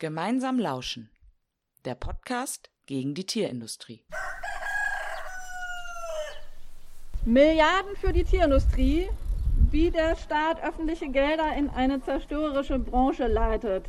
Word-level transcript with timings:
Gemeinsam 0.00 0.60
lauschen. 0.60 1.10
Der 1.84 1.96
Podcast 1.96 2.70
gegen 2.86 3.14
die 3.14 3.26
Tierindustrie. 3.26 4.04
Milliarden 7.24 7.96
für 7.96 8.12
die 8.12 8.22
Tierindustrie, 8.22 9.08
wie 9.72 9.90
der 9.90 10.14
Staat 10.14 10.62
öffentliche 10.62 11.08
Gelder 11.08 11.52
in 11.56 11.68
eine 11.70 12.00
zerstörerische 12.00 12.78
Branche 12.78 13.26
leitet. 13.26 13.86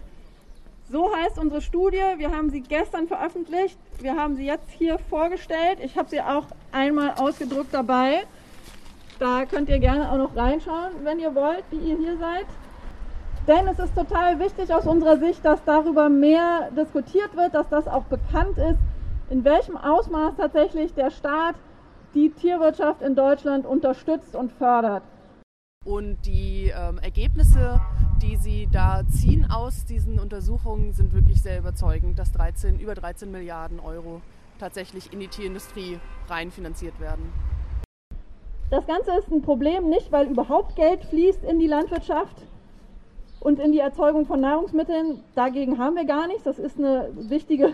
So 0.90 1.16
heißt 1.16 1.38
unsere 1.38 1.62
Studie. 1.62 2.02
Wir 2.18 2.32
haben 2.32 2.50
sie 2.50 2.62
gestern 2.62 3.08
veröffentlicht. 3.08 3.78
Wir 4.00 4.16
haben 4.16 4.36
sie 4.36 4.48
jetzt 4.48 4.72
hier 4.72 4.98
vorgestellt. 4.98 5.78
Ich 5.80 5.96
habe 5.96 6.10
sie 6.10 6.22
auch 6.22 6.48
einmal 6.72 7.14
ausgedruckt 7.20 7.72
dabei. 7.72 8.26
Da 9.20 9.46
könnt 9.46 9.70
ihr 9.70 9.78
gerne 9.78 10.12
auch 10.12 10.18
noch 10.18 10.36
reinschauen, 10.36 11.06
wenn 11.06 11.20
ihr 11.20 11.36
wollt, 11.36 11.66
wie 11.70 11.88
ihr 11.88 11.98
hier 12.00 12.18
seid. 12.18 12.48
Denn 13.48 13.68
es 13.68 13.80
ist 13.80 13.96
total 13.96 14.40
wichtig 14.40 14.74
aus 14.74 14.86
unserer 14.86 15.18
Sicht, 15.18 15.44
dass 15.44 15.64
darüber 15.64 16.10
mehr 16.10 16.70
diskutiert 16.72 17.36
wird, 17.36 17.54
dass 17.54 17.68
das 17.70 17.88
auch 17.88 18.04
bekannt 18.04 18.58
ist, 18.58 18.80
in 19.30 19.44
welchem 19.44 19.78
Ausmaß 19.78 20.36
tatsächlich 20.38 20.94
der 20.94 21.10
Staat 21.10 21.56
die 22.14 22.32
Tierwirtschaft 22.32 23.02
in 23.02 23.16
Deutschland 23.16 23.66
unterstützt 23.66 24.36
und 24.36 24.52
fördert. 24.52 25.04
Und 25.86 26.18
die 26.26 26.74
ähm, 26.76 27.00
Ergebnisse, 27.00 27.80
die 28.22 28.36
sie 28.36 28.68
da 28.72 29.02
ziehen 29.08 29.50
aus 29.50 29.86
diesen 29.86 30.20
Untersuchungen, 30.20 30.94
sind 30.94 31.14
wirklich 31.14 31.42
sehr 31.42 31.60
überzeugend, 31.60 32.20
dass 32.20 32.32
13, 32.32 32.80
über 32.80 32.96
13 32.96 33.32
Milliarden 33.32 33.80
Euro 33.80 34.22
tatsächlich 34.60 35.14
in 35.14 35.20
die 35.20 35.28
Tierindustrie 35.28 36.00
reinfinanziert 36.28 37.00
werden. 37.00 37.32
Das 38.70 38.86
Ganze 38.86 39.18
ist 39.18 39.32
ein 39.32 39.42
Problem 39.42 39.90
nicht, 39.90 40.12
weil 40.12 40.28
überhaupt 40.28 40.76
Geld 40.76 41.04
fließt 41.06 41.44
in 41.44 41.60
die 41.60 41.68
Landwirtschaft, 41.68 42.46
und 43.40 43.60
in 43.60 43.72
die 43.72 43.80
Erzeugung 43.80 44.26
von 44.26 44.42
Nahrungsmitteln. 44.42 45.24
Dagegen 45.36 45.78
haben 45.78 45.96
wir 45.96 46.06
gar 46.06 46.28
nichts. 46.28 46.44
Das 46.44 46.60
ist 46.60 46.78
eine 46.78 47.10
wichtige 47.16 47.74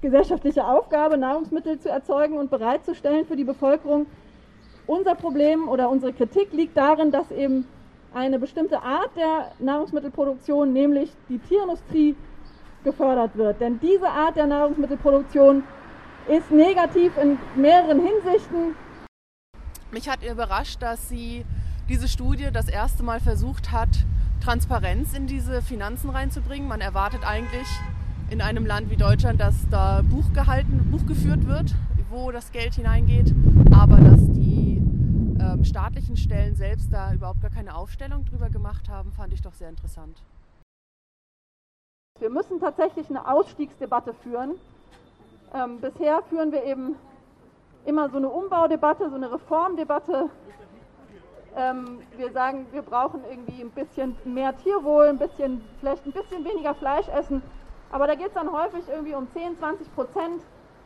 gesellschaftliche 0.00 0.66
Aufgabe, 0.66 1.16
Nahrungsmittel 1.16 1.78
zu 1.78 1.88
erzeugen 1.88 2.36
und 2.36 2.50
bereitzustellen 2.50 3.24
für 3.24 3.36
die 3.36 3.44
Bevölkerung. 3.44 4.06
Unser 4.86 5.14
Problem 5.14 5.68
oder 5.68 5.88
unsere 5.88 6.12
Kritik 6.12 6.52
liegt 6.52 6.76
darin, 6.76 7.12
dass 7.12 7.30
eben 7.30 7.66
eine 8.12 8.38
bestimmte 8.38 8.82
Art 8.82 9.10
der 9.16 9.52
Nahrungsmittelproduktion, 9.60 10.72
nämlich 10.72 11.12
die 11.28 11.38
Tierindustrie, 11.38 12.16
gefördert 12.84 13.36
wird. 13.36 13.60
Denn 13.60 13.78
diese 13.78 14.08
Art 14.08 14.34
der 14.34 14.48
Nahrungsmittelproduktion 14.48 15.62
ist 16.28 16.50
negativ 16.50 17.12
in 17.16 17.38
mehreren 17.54 18.00
Hinsichten. 18.00 18.74
Mich 19.92 20.08
hat 20.08 20.28
überrascht, 20.28 20.82
dass 20.82 21.08
sie 21.08 21.44
diese 21.88 22.08
Studie 22.08 22.48
das 22.52 22.68
erste 22.68 23.02
Mal 23.02 23.20
versucht 23.20 23.72
hat, 23.72 23.88
Transparenz 24.42 25.14
in 25.14 25.26
diese 25.26 25.62
Finanzen 25.62 26.10
reinzubringen. 26.10 26.68
Man 26.68 26.80
erwartet 26.80 27.24
eigentlich 27.24 27.66
in 28.30 28.40
einem 28.40 28.66
Land 28.66 28.90
wie 28.90 28.96
Deutschland, 28.96 29.40
dass 29.40 29.68
da 29.70 30.02
Buch 30.02 30.32
gehalten, 30.32 30.90
Buch 30.90 31.06
geführt 31.06 31.46
wird, 31.46 31.74
wo 32.10 32.30
das 32.30 32.52
Geld 32.52 32.74
hineingeht, 32.74 33.34
aber 33.72 33.96
dass 33.96 34.20
die 34.32 34.82
ähm, 35.40 35.64
staatlichen 35.64 36.16
Stellen 36.16 36.56
selbst 36.56 36.92
da 36.92 37.12
überhaupt 37.12 37.40
gar 37.40 37.50
keine 37.50 37.74
Aufstellung 37.74 38.24
drüber 38.24 38.50
gemacht 38.50 38.88
haben, 38.88 39.12
fand 39.12 39.32
ich 39.32 39.42
doch 39.42 39.54
sehr 39.54 39.68
interessant. 39.68 40.22
Wir 42.18 42.30
müssen 42.30 42.60
tatsächlich 42.60 43.08
eine 43.10 43.26
Ausstiegsdebatte 43.26 44.14
führen. 44.22 44.52
Ähm, 45.54 45.80
bisher 45.80 46.22
führen 46.28 46.52
wir 46.52 46.64
eben 46.64 46.94
immer 47.84 48.08
so 48.10 48.16
eine 48.16 48.28
Umbaudebatte, 48.28 49.10
so 49.10 49.16
eine 49.16 49.32
Reformdebatte 49.32 50.30
ähm, 51.56 52.00
wir 52.16 52.32
sagen, 52.32 52.66
wir 52.72 52.82
brauchen 52.82 53.22
irgendwie 53.28 53.60
ein 53.60 53.70
bisschen 53.70 54.16
mehr 54.24 54.56
Tierwohl, 54.56 55.06
ein 55.08 55.18
bisschen, 55.18 55.62
vielleicht 55.80 56.04
ein 56.06 56.12
bisschen 56.12 56.44
weniger 56.44 56.74
Fleisch 56.74 57.08
essen. 57.08 57.42
Aber 57.90 58.06
da 58.06 58.14
geht 58.14 58.28
es 58.28 58.34
dann 58.34 58.50
häufig 58.50 58.88
irgendwie 58.88 59.14
um 59.14 59.30
10, 59.32 59.58
20 59.58 59.94
Prozent, 59.94 60.42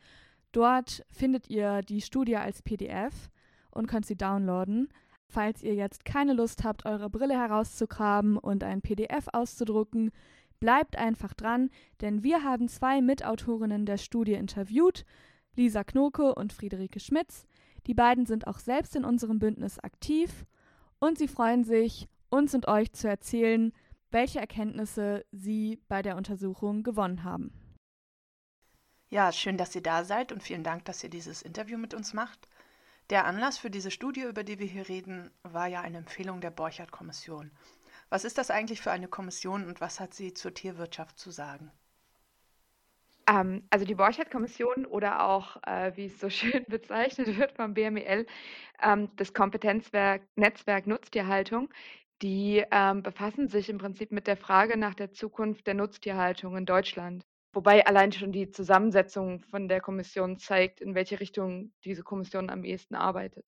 Dort 0.51 1.05
findet 1.11 1.47
ihr 1.49 1.81
die 1.81 2.01
Studie 2.01 2.37
als 2.37 2.61
PDF 2.61 3.29
und 3.71 3.87
könnt 3.87 4.05
sie 4.05 4.15
downloaden. 4.15 4.87
Falls 5.27 5.61
ihr 5.63 5.75
jetzt 5.75 6.05
keine 6.05 6.31
Lust 6.33 6.63
habt, 6.63 6.85
eure 6.85 7.09
Brille 7.09 7.35
herauszugraben 7.35 8.37
und 8.37 8.63
ein 8.63 8.81
PDF 8.81 9.27
auszudrucken, 9.33 10.11
bleibt 10.59 10.95
einfach 10.95 11.33
dran, 11.33 11.69
denn 12.01 12.23
wir 12.23 12.43
haben 12.43 12.69
zwei 12.69 13.01
Mitautorinnen 13.01 13.85
der 13.85 13.97
Studie 13.97 14.33
interviewt, 14.33 15.05
Lisa 15.55 15.83
Knoke 15.83 16.35
und 16.35 16.53
Friederike 16.53 16.99
Schmitz. 16.99 17.45
Die 17.87 17.93
beiden 17.93 18.25
sind 18.25 18.47
auch 18.47 18.57
selbst 18.59 18.95
in 18.95 19.05
unserem 19.05 19.39
Bündnis 19.39 19.79
aktiv 19.79 20.45
und 21.03 21.17
sie 21.17 21.27
freuen 21.27 21.65
sich, 21.65 22.07
uns 22.29 22.55
und 22.55 22.69
euch 22.69 22.93
zu 22.93 23.09
erzählen, 23.09 23.73
welche 24.11 24.39
Erkenntnisse 24.39 25.25
sie 25.33 25.81
bei 25.89 26.01
der 26.01 26.15
Untersuchung 26.15 26.81
gewonnen 26.81 27.25
haben. 27.25 27.51
Ja, 29.09 29.33
schön, 29.33 29.57
dass 29.57 29.75
ihr 29.75 29.83
da 29.83 30.05
seid 30.05 30.31
und 30.31 30.41
vielen 30.41 30.63
Dank, 30.63 30.85
dass 30.85 31.03
ihr 31.03 31.09
dieses 31.09 31.41
Interview 31.41 31.77
mit 31.77 31.93
uns 31.93 32.13
macht. 32.13 32.47
Der 33.09 33.25
Anlass 33.25 33.57
für 33.57 33.69
diese 33.69 33.91
Studie, 33.91 34.21
über 34.21 34.45
die 34.45 34.59
wir 34.59 34.65
hier 34.65 34.87
reden, 34.87 35.29
war 35.43 35.67
ja 35.67 35.81
eine 35.81 35.97
Empfehlung 35.97 36.39
der 36.39 36.51
Borchardt-Kommission. 36.51 37.51
Was 38.07 38.23
ist 38.23 38.37
das 38.37 38.49
eigentlich 38.49 38.79
für 38.79 38.91
eine 38.91 39.09
Kommission 39.09 39.65
und 39.65 39.81
was 39.81 39.99
hat 39.99 40.13
sie 40.13 40.33
zur 40.33 40.53
Tierwirtschaft 40.53 41.19
zu 41.19 41.31
sagen? 41.31 41.69
Ähm, 43.27 43.63
also 43.69 43.85
die 43.85 43.95
Borchardt-Kommission 43.95 44.85
oder 44.85 45.25
auch, 45.27 45.57
äh, 45.65 45.91
wie 45.95 46.05
es 46.05 46.19
so 46.19 46.29
schön 46.29 46.65
bezeichnet 46.67 47.37
wird 47.37 47.53
vom 47.53 47.73
BMEL, 47.73 48.25
ähm, 48.81 49.09
das 49.15 49.33
Kompetenznetzwerk 49.33 50.87
Nutztierhaltung, 50.87 51.69
die 52.21 52.63
ähm, 52.71 53.03
befassen 53.03 53.47
sich 53.47 53.69
im 53.69 53.77
Prinzip 53.77 54.11
mit 54.11 54.27
der 54.27 54.37
Frage 54.37 54.77
nach 54.77 54.93
der 54.93 55.11
Zukunft 55.11 55.67
der 55.67 55.73
Nutztierhaltung 55.73 56.57
in 56.57 56.65
Deutschland. 56.65 57.25
Wobei 57.53 57.85
allein 57.85 58.11
schon 58.11 58.31
die 58.31 58.49
Zusammensetzung 58.49 59.41
von 59.41 59.67
der 59.67 59.79
Kommission 59.79 60.37
zeigt, 60.37 60.81
in 60.81 60.95
welche 60.95 61.19
Richtung 61.19 61.71
diese 61.83 62.03
Kommission 62.03 62.49
am 62.49 62.63
ehesten 62.63 62.95
arbeitet. 62.95 63.45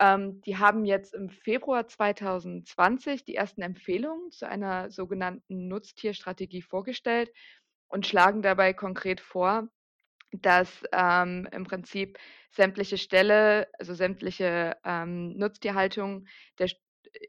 Ähm, 0.00 0.40
die 0.42 0.56
haben 0.56 0.84
jetzt 0.84 1.12
im 1.12 1.28
Februar 1.28 1.86
2020 1.88 3.24
die 3.24 3.34
ersten 3.34 3.62
Empfehlungen 3.62 4.30
zu 4.30 4.48
einer 4.48 4.90
sogenannten 4.90 5.66
Nutztierstrategie 5.68 6.62
vorgestellt 6.62 7.32
und 7.88 8.06
schlagen 8.06 8.42
dabei 8.42 8.72
konkret 8.72 9.20
vor, 9.20 9.68
dass 10.32 10.84
ähm, 10.92 11.48
im 11.52 11.64
Prinzip 11.64 12.18
sämtliche 12.50 12.98
Ställe, 12.98 13.68
also 13.78 13.94
sämtliche 13.94 14.76
ähm, 14.84 15.36
Nutztierhaltung 15.36 16.26
der, 16.58 16.68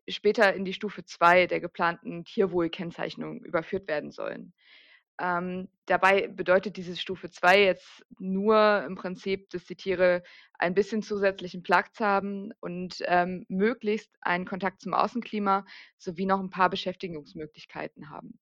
später 0.08 0.54
in 0.54 0.66
die 0.66 0.74
Stufe 0.74 1.06
2 1.06 1.48
der 1.48 1.60
geplanten 1.60 2.26
Tierwohlkennzeichnung 2.26 3.42
überführt 3.44 3.88
werden 3.88 4.12
sollen. 4.12 4.54
Ähm, 5.22 5.68
dabei 5.86 6.28
bedeutet 6.28 6.78
diese 6.78 6.96
Stufe 6.96 7.30
2 7.30 7.64
jetzt 7.64 8.06
nur 8.20 8.84
im 8.88 8.96
Prinzip, 8.96 9.50
dass 9.50 9.66
die 9.66 9.76
Tiere 9.76 10.24
ein 10.58 10.74
bisschen 10.74 11.02
zusätzlichen 11.02 11.62
Platz 11.62 12.00
haben 12.00 12.54
und 12.62 13.04
ähm, 13.06 13.46
möglichst 13.50 14.16
einen 14.22 14.46
Kontakt 14.46 14.82
zum 14.82 14.94
Außenklima 14.94 15.66
sowie 15.98 16.26
noch 16.26 16.40
ein 16.40 16.50
paar 16.50 16.70
Beschäftigungsmöglichkeiten 16.70 18.10
haben. 18.10 18.40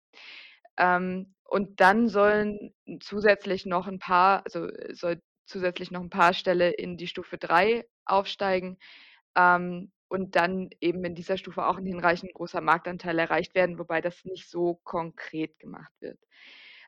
Ähm, 0.78 1.34
und 1.44 1.80
dann 1.80 2.10
sollen 2.10 2.74
zusätzlich 3.00 3.66
noch 3.66 3.88
ein 3.88 4.00
paar, 4.00 4.44
also 4.46 4.68
soll 4.92 5.22
zusätzlich 5.46 5.92
noch 5.92 6.02
ein 6.02 6.10
paar 6.10 6.34
Ställe 6.34 6.72
in 6.72 6.98
die 6.98 7.08
Stufe 7.08 7.38
3 7.38 7.86
aufsteigen. 8.06 8.78
Ähm, 9.36 9.92
und 10.10 10.36
dann 10.36 10.70
eben 10.80 11.04
in 11.04 11.16
dieser 11.16 11.38
Stufe 11.38 11.66
auch 11.66 11.78
ein 11.78 11.86
hinreichend 11.86 12.34
großer 12.34 12.62
Marktanteil 12.62 13.20
erreicht 13.20 13.56
werden, 13.56 13.78
wobei 13.78 14.02
das 14.02 14.24
nicht 14.26 14.50
so 14.50 14.76
konkret 14.84 15.60
gemacht 15.60 15.92
wird. 16.00 16.20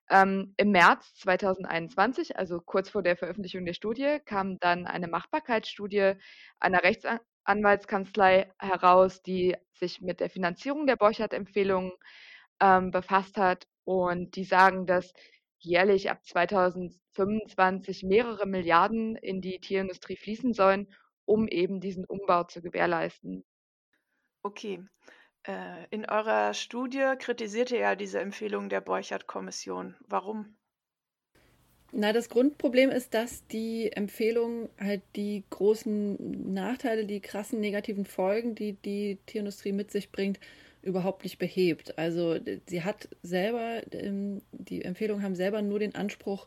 Ähm, 0.09 0.53
Im 0.57 0.71
März 0.71 1.13
2021, 1.15 2.37
also 2.37 2.61
kurz 2.61 2.89
vor 2.89 3.03
der 3.03 3.17
Veröffentlichung 3.17 3.65
der 3.65 3.73
Studie, 3.73 4.19
kam 4.25 4.57
dann 4.59 4.87
eine 4.87 5.07
Machbarkeitsstudie 5.07 6.13
einer 6.59 6.83
Rechtsanwaltskanzlei 6.83 8.51
heraus, 8.57 9.21
die 9.21 9.55
sich 9.73 10.01
mit 10.01 10.19
der 10.19 10.29
Finanzierung 10.29 10.87
der 10.87 10.95
Borchardt-Empfehlungen 10.95 11.91
ähm, 12.59 12.91
befasst 12.91 13.37
hat. 13.37 13.67
Und 13.89 14.35
die 14.35 14.43
sagen, 14.43 14.85
dass 14.85 15.15
jährlich 15.57 16.11
ab 16.11 16.23
2025 16.23 18.03
mehrere 18.03 18.45
Milliarden 18.45 19.15
in 19.15 19.41
die 19.41 19.57
Tierindustrie 19.59 20.15
fließen 20.15 20.53
sollen, 20.53 20.93
um 21.25 21.47
eben 21.47 21.79
diesen 21.79 22.05
Umbau 22.05 22.43
zu 22.43 22.61
gewährleisten. 22.61 23.43
Okay. 24.43 24.83
Äh, 25.41 25.87
in 25.89 26.05
eurer 26.05 26.53
Studie 26.53 27.15
kritisiert 27.17 27.71
ihr 27.71 27.79
ja 27.79 27.95
diese 27.95 28.19
Empfehlung 28.19 28.69
der 28.69 28.81
Borchardt-Kommission. 28.81 29.95
Warum? 30.07 30.55
Na, 31.91 32.13
das 32.13 32.29
Grundproblem 32.29 32.91
ist, 32.91 33.15
dass 33.15 33.47
die 33.47 33.91
Empfehlung 33.91 34.69
halt 34.79 35.01
die 35.15 35.45
großen 35.49 36.53
Nachteile, 36.53 37.07
die 37.07 37.21
krassen 37.21 37.59
negativen 37.59 38.05
Folgen, 38.05 38.53
die 38.53 38.73
die 38.73 39.17
Tierindustrie 39.25 39.71
mit 39.71 39.89
sich 39.89 40.11
bringt, 40.11 40.39
überhaupt 40.81 41.23
nicht 41.23 41.39
behebt. 41.39 41.97
Also 41.97 42.37
sie 42.67 42.83
hat 42.83 43.09
selber, 43.21 43.81
ähm, 43.91 44.41
die 44.51 44.83
Empfehlungen 44.83 45.23
haben 45.23 45.35
selber 45.35 45.61
nur 45.61 45.79
den 45.79 45.95
Anspruch, 45.95 46.45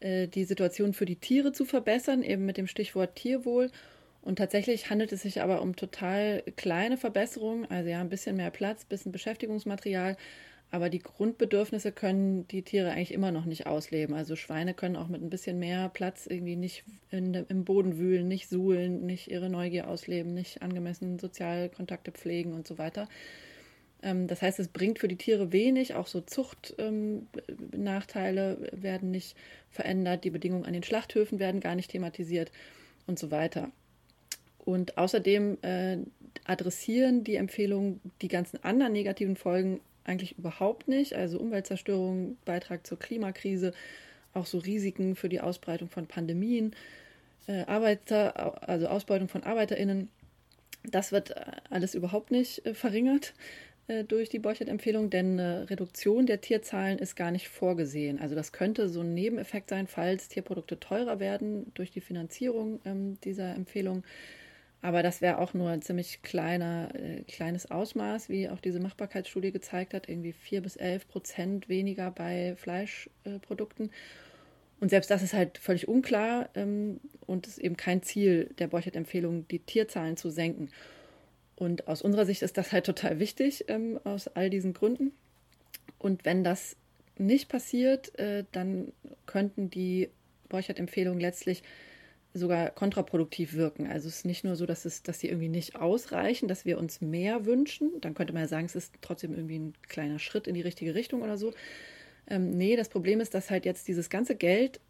äh, 0.00 0.28
die 0.28 0.44
Situation 0.44 0.92
für 0.92 1.06
die 1.06 1.16
Tiere 1.16 1.52
zu 1.52 1.64
verbessern, 1.64 2.22
eben 2.22 2.46
mit 2.46 2.56
dem 2.56 2.66
Stichwort 2.66 3.16
Tierwohl. 3.16 3.70
Und 4.22 4.36
tatsächlich 4.36 4.90
handelt 4.90 5.12
es 5.12 5.22
sich 5.22 5.40
aber 5.40 5.62
um 5.62 5.76
total 5.76 6.42
kleine 6.56 6.96
Verbesserungen, 6.96 7.70
also 7.70 7.88
ja, 7.88 8.00
ein 8.00 8.10
bisschen 8.10 8.36
mehr 8.36 8.50
Platz, 8.50 8.84
ein 8.84 8.88
bisschen 8.88 9.12
Beschäftigungsmaterial, 9.12 10.16
aber 10.70 10.88
die 10.88 11.00
Grundbedürfnisse 11.00 11.90
können 11.90 12.46
die 12.48 12.62
Tiere 12.62 12.90
eigentlich 12.90 13.12
immer 13.12 13.32
noch 13.32 13.44
nicht 13.44 13.66
ausleben. 13.66 14.14
Also 14.14 14.36
Schweine 14.36 14.72
können 14.72 14.96
auch 14.96 15.08
mit 15.08 15.20
ein 15.20 15.30
bisschen 15.30 15.58
mehr 15.58 15.88
Platz 15.88 16.26
irgendwie 16.26 16.56
nicht 16.56 16.84
in, 17.10 17.34
im 17.34 17.64
Boden 17.64 17.98
wühlen, 17.98 18.28
nicht 18.28 18.48
suhlen, 18.48 19.04
nicht 19.04 19.28
ihre 19.28 19.50
Neugier 19.50 19.88
ausleben, 19.88 20.32
nicht 20.32 20.62
angemessen 20.62 21.18
Sozialkontakte 21.18 22.12
pflegen 22.12 22.52
und 22.52 22.68
so 22.68 22.78
weiter. 22.78 23.08
Ähm, 24.02 24.28
das 24.28 24.42
heißt, 24.42 24.60
es 24.60 24.68
bringt 24.68 25.00
für 25.00 25.08
die 25.08 25.16
Tiere 25.16 25.52
wenig, 25.52 25.94
auch 25.94 26.06
so 26.06 26.20
Zuchtnachteile 26.20 28.68
ähm, 28.72 28.82
werden 28.82 29.10
nicht 29.10 29.36
verändert, 29.70 30.22
die 30.24 30.30
Bedingungen 30.30 30.66
an 30.66 30.72
den 30.72 30.84
Schlachthöfen 30.84 31.40
werden 31.40 31.60
gar 31.60 31.74
nicht 31.74 31.90
thematisiert 31.90 32.52
und 33.06 33.18
so 33.18 33.32
weiter. 33.32 33.70
Und 34.58 34.98
außerdem 34.98 35.58
äh, 35.62 35.96
adressieren 36.44 37.24
die 37.24 37.36
Empfehlungen 37.36 38.00
die 38.22 38.28
ganzen 38.28 38.62
anderen 38.62 38.92
negativen 38.92 39.36
Folgen 39.36 39.80
eigentlich 40.10 40.36
überhaupt 40.38 40.88
nicht. 40.88 41.14
Also 41.14 41.38
Umweltzerstörung, 41.38 42.36
Beitrag 42.44 42.86
zur 42.86 42.98
Klimakrise, 42.98 43.72
auch 44.34 44.46
so 44.46 44.58
Risiken 44.58 45.16
für 45.16 45.28
die 45.28 45.40
Ausbreitung 45.40 45.88
von 45.88 46.06
Pandemien, 46.06 46.74
äh, 47.46 47.62
Arbeiter, 47.62 48.68
also 48.68 48.88
Ausbeutung 48.88 49.28
von 49.28 49.44
ArbeiterInnen. 49.44 50.08
Das 50.84 51.12
wird 51.12 51.30
äh, 51.30 51.44
alles 51.70 51.94
überhaupt 51.94 52.30
nicht 52.30 52.66
äh, 52.66 52.74
verringert 52.74 53.34
äh, 53.88 54.04
durch 54.04 54.28
die 54.28 54.38
Borchert-Empfehlung, 54.38 55.10
denn 55.10 55.38
eine 55.38 55.70
Reduktion 55.70 56.26
der 56.26 56.40
Tierzahlen 56.40 56.98
ist 56.98 57.16
gar 57.16 57.30
nicht 57.30 57.48
vorgesehen. 57.48 58.18
Also 58.20 58.34
das 58.34 58.52
könnte 58.52 58.88
so 58.88 59.00
ein 59.00 59.14
Nebeneffekt 59.14 59.70
sein, 59.70 59.86
falls 59.86 60.28
Tierprodukte 60.28 60.80
teurer 60.80 61.20
werden 61.20 61.70
durch 61.74 61.90
die 61.90 62.00
Finanzierung 62.00 62.80
ähm, 62.84 63.18
dieser 63.22 63.54
Empfehlung. 63.54 64.02
Aber 64.82 65.02
das 65.02 65.20
wäre 65.20 65.38
auch 65.38 65.52
nur 65.52 65.68
ein 65.68 65.82
ziemlich 65.82 66.22
kleiner, 66.22 66.88
äh, 66.94 67.22
kleines 67.24 67.70
Ausmaß, 67.70 68.28
wie 68.30 68.48
auch 68.48 68.60
diese 68.60 68.80
Machbarkeitsstudie 68.80 69.52
gezeigt 69.52 69.92
hat, 69.92 70.08
irgendwie 70.08 70.32
vier 70.32 70.62
bis 70.62 70.76
elf 70.76 71.06
Prozent 71.06 71.68
weniger 71.68 72.10
bei 72.10 72.56
Fleischprodukten. 72.56 73.86
Äh, 73.86 73.92
und 74.80 74.88
selbst 74.88 75.10
das 75.10 75.22
ist 75.22 75.34
halt 75.34 75.58
völlig 75.58 75.86
unklar 75.86 76.48
ähm, 76.54 77.00
und 77.26 77.46
ist 77.46 77.58
eben 77.58 77.76
kein 77.76 78.02
Ziel 78.02 78.50
der 78.58 78.68
Borchert-Empfehlung, 78.68 79.46
die 79.48 79.58
Tierzahlen 79.58 80.16
zu 80.16 80.30
senken. 80.30 80.70
Und 81.54 81.86
aus 81.86 82.00
unserer 82.00 82.24
Sicht 82.24 82.40
ist 82.40 82.56
das 82.56 82.72
halt 82.72 82.86
total 82.86 83.20
wichtig, 83.20 83.66
ähm, 83.68 84.00
aus 84.04 84.28
all 84.28 84.48
diesen 84.48 84.72
Gründen. 84.72 85.12
Und 85.98 86.24
wenn 86.24 86.42
das 86.42 86.76
nicht 87.18 87.50
passiert, 87.50 88.18
äh, 88.18 88.44
dann 88.52 88.92
könnten 89.26 89.68
die 89.68 90.08
Borchert-Empfehlungen 90.48 91.20
letztlich 91.20 91.62
sogar 92.32 92.70
kontraproduktiv 92.70 93.54
wirken. 93.54 93.86
Also 93.86 94.08
es 94.08 94.18
ist 94.18 94.24
nicht 94.24 94.44
nur 94.44 94.54
so, 94.54 94.66
dass, 94.66 94.84
es, 94.84 95.02
dass 95.02 95.20
sie 95.20 95.28
irgendwie 95.28 95.48
nicht 95.48 95.76
ausreichen, 95.76 96.48
dass 96.48 96.64
wir 96.64 96.78
uns 96.78 97.00
mehr 97.00 97.44
wünschen. 97.44 97.90
Dann 98.00 98.14
könnte 98.14 98.32
man 98.32 98.42
ja 98.42 98.48
sagen, 98.48 98.66
es 98.66 98.76
ist 98.76 98.94
trotzdem 99.00 99.34
irgendwie 99.34 99.58
ein 99.58 99.74
kleiner 99.88 100.18
Schritt 100.18 100.46
in 100.46 100.54
die 100.54 100.60
richtige 100.60 100.94
Richtung 100.94 101.22
oder 101.22 101.36
so. 101.36 101.52
Ähm, 102.28 102.50
nee, 102.50 102.76
das 102.76 102.88
Problem 102.88 103.20
ist, 103.20 103.34
dass 103.34 103.50
halt 103.50 103.64
jetzt 103.64 103.88
dieses 103.88 104.10
ganze 104.10 104.36
Geld 104.36 104.80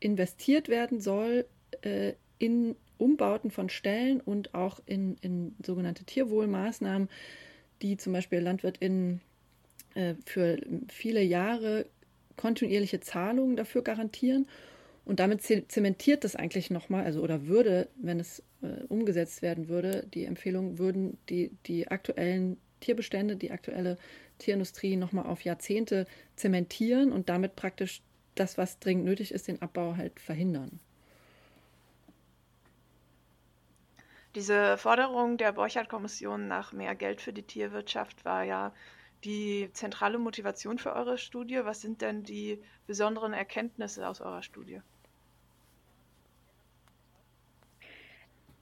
investiert 0.00 0.68
werden 0.68 1.00
soll 1.00 1.46
äh, 1.82 2.12
in 2.38 2.76
Umbauten 2.98 3.50
von 3.50 3.68
Stellen 3.68 4.20
und 4.20 4.54
auch 4.54 4.80
in, 4.86 5.16
in 5.22 5.54
sogenannte 5.64 6.04
Tierwohlmaßnahmen, 6.04 7.08
die 7.80 7.96
zum 7.96 8.12
Beispiel 8.12 8.40
LandwirtInnen 8.40 9.20
äh, 9.94 10.14
für 10.24 10.58
viele 10.88 11.22
Jahre 11.22 11.86
kontinuierliche 12.36 13.00
Zahlungen 13.00 13.56
dafür 13.56 13.82
garantieren. 13.82 14.46
Und 15.04 15.18
damit 15.18 15.42
zementiert 15.42 16.22
das 16.22 16.36
eigentlich 16.36 16.70
nochmal, 16.70 17.04
also 17.04 17.22
oder 17.22 17.46
würde, 17.46 17.88
wenn 17.96 18.20
es 18.20 18.42
äh, 18.62 18.84
umgesetzt 18.88 19.42
werden 19.42 19.68
würde, 19.68 20.06
die 20.14 20.24
Empfehlung, 20.24 20.78
würden 20.78 21.18
die, 21.28 21.50
die 21.66 21.88
aktuellen 21.88 22.56
Tierbestände, 22.80 23.36
die 23.36 23.50
aktuelle 23.50 23.98
Tierindustrie 24.38 24.96
nochmal 24.96 25.26
auf 25.26 25.42
Jahrzehnte 25.42 26.06
zementieren 26.36 27.12
und 27.12 27.28
damit 27.28 27.56
praktisch 27.56 28.02
das, 28.34 28.58
was 28.58 28.78
dringend 28.78 29.04
nötig 29.04 29.32
ist, 29.32 29.48
den 29.48 29.60
Abbau 29.60 29.96
halt 29.96 30.20
verhindern. 30.20 30.80
Diese 34.34 34.78
Forderung 34.78 35.36
der 35.36 35.52
Borchardt-Kommission 35.52 36.48
nach 36.48 36.72
mehr 36.72 36.94
Geld 36.94 37.20
für 37.20 37.32
die 37.32 37.42
Tierwirtschaft 37.42 38.24
war 38.24 38.44
ja 38.44 38.72
die 39.24 39.68
zentrale 39.74 40.18
Motivation 40.18 40.78
für 40.78 40.94
eure 40.94 41.18
Studie. 41.18 41.60
Was 41.64 41.82
sind 41.82 42.00
denn 42.00 42.22
die 42.22 42.62
besonderen 42.86 43.34
Erkenntnisse 43.34 44.08
aus 44.08 44.20
eurer 44.20 44.42
Studie? 44.42 44.80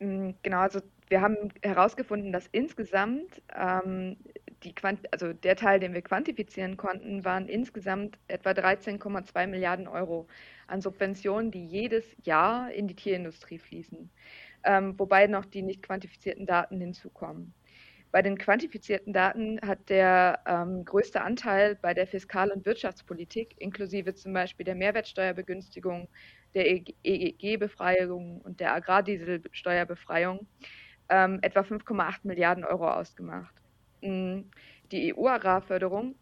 Genau, 0.01 0.61
also 0.61 0.81
wir 1.09 1.21
haben 1.21 1.53
herausgefunden, 1.63 2.33
dass 2.33 2.47
insgesamt 2.53 3.43
ähm, 3.55 4.17
die 4.63 4.75
Quant 4.75 5.01
also 5.13 5.33
der 5.33 5.57
Teil, 5.57 5.81
den 5.81 5.93
wir 5.93 6.03
quantifizieren 6.03 6.77
konnten, 6.77 7.25
waren 7.25 7.49
insgesamt 7.49 8.19
etwa 8.29 8.51
13,2 8.51 9.47
Milliarden 9.47 9.89
Euro 9.89 10.27
an 10.67 10.81
Subventionen, 10.81 11.51
die 11.51 11.65
jedes 11.65 12.17
Jahr 12.25 12.71
in 12.73 12.89
die 12.89 12.95
Tierindustrie 12.95 13.59
fließen, 13.59 14.11
ähm, 14.65 14.99
wobei 14.99 15.27
noch 15.27 15.45
die 15.45 15.63
nicht 15.63 15.83
quantifizierten 15.83 16.47
Daten 16.47 16.81
hinzukommen. 16.81 17.55
Bei 18.13 18.23
den 18.23 18.39
quantifizierten 18.39 19.13
Daten 19.13 19.61
hat 19.63 19.89
der 19.89 20.41
ähm, 20.45 20.85
größte 20.85 21.23
Anteil 21.23 21.77
bei 21.77 21.95
der 21.95 22.09
Fiskal- 22.09 22.51
und 22.51 22.67
Wirtschaftspolitik, 22.67 23.55
inklusive 23.59 24.15
zum 24.15 24.33
Beispiel 24.33 24.65
der 24.65 24.75
Mehrwertsteuerbegünstigung, 24.75 26.09
der 26.55 26.67
EEG-Befreiung 27.05 28.41
und 28.41 28.61
der 28.61 28.75
Agrardieselsteuerbefreiung, 28.75 30.47
ähm, 31.09 31.39
etwa 31.43 31.61
5,8 31.63 32.21
Milliarden 32.25 32.65
Euro 32.65 32.89
ausgemacht. 32.91 33.55
Mm, 34.03 34.41
die 34.91 35.15
EU-Agrarförderung 35.15 36.15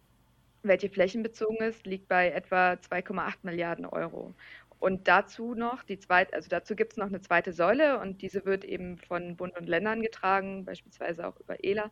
welche 0.63 0.89
flächenbezogen 0.89 1.59
ist, 1.59 1.87
liegt 1.87 2.09
bei 2.09 2.31
etwa 2.31 2.77
2,8 2.77 3.39
Milliarden 3.43 3.87
Euro. 3.87 4.35
Und 4.81 5.09
dazu 5.09 5.55
noch 5.55 5.83
die 5.83 5.99
zweite, 5.99 6.35
also 6.35 6.49
dazu 6.49 6.77
gibt 6.77 6.93
es 6.93 6.99
noch 6.99 7.09
eine 7.09 7.21
zweite 7.21 7.53
Säule 7.53 7.99
und 7.99 8.23
diese 8.23 8.45
wird 8.45 8.65
eben 8.65 8.99
von 8.99 9.37
Bund 9.37 9.57
und 9.59 9.69
Ländern 9.69 10.03
getragen, 10.03 10.65
beispielsweise 10.65 11.27
auch 11.27 11.39
über 11.41 11.65
ELA. 11.65 11.91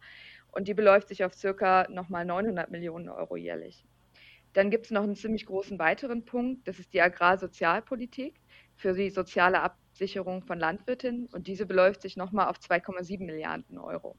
Und 0.53 0.69
die 0.69 0.75
beläuft 0.75 1.09
sich 1.09 1.25
auf 1.25 1.35
circa 1.35 1.89
nochmal 1.91 2.25
900 2.25 2.71
Millionen 2.71 3.09
Euro 3.09 3.37
jährlich. 3.37 3.85
Dann 4.57 4.71
gibt 4.71 4.87
es 4.87 4.91
noch 4.91 5.03
einen 5.03 5.17
ziemlich 5.17 5.45
großen 5.45 5.79
weiteren 5.79 6.25
Punkt, 6.25 6.67
das 6.67 6.79
ist 6.79 6.95
die 6.95 7.03
Agrarsozialpolitik 7.03 8.41
für 8.75 8.95
die 8.95 9.11
soziale 9.11 9.61
Absicherung 9.61 10.43
von 10.43 10.59
Landwirtinnen 10.59 11.27
und 11.27 11.47
diese 11.47 11.67
beläuft 11.67 12.01
sich 12.01 12.17
nochmal 12.17 12.49
auf 12.49 12.57
2,7 12.57 13.23
Milliarden 13.23 13.77
Euro. 13.77 14.17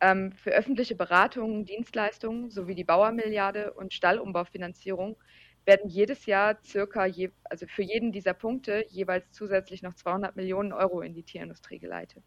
Ähm, 0.00 0.32
für 0.32 0.50
öffentliche 0.50 0.96
Beratungen, 0.96 1.64
Dienstleistungen 1.64 2.50
sowie 2.50 2.74
die 2.74 2.82
Bauermilliarde 2.82 3.72
und 3.74 3.94
Stallumbaufinanzierung 3.94 5.16
werden 5.64 5.88
jedes 5.88 6.26
Jahr 6.26 6.58
circa, 6.64 7.06
je, 7.06 7.30
also 7.44 7.68
für 7.68 7.82
jeden 7.82 8.10
dieser 8.10 8.34
Punkte 8.34 8.84
jeweils 8.88 9.30
zusätzlich 9.30 9.80
noch 9.82 9.94
200 9.94 10.34
Millionen 10.34 10.72
Euro 10.72 11.02
in 11.02 11.14
die 11.14 11.22
Tierindustrie 11.22 11.78
geleitet. 11.78 12.24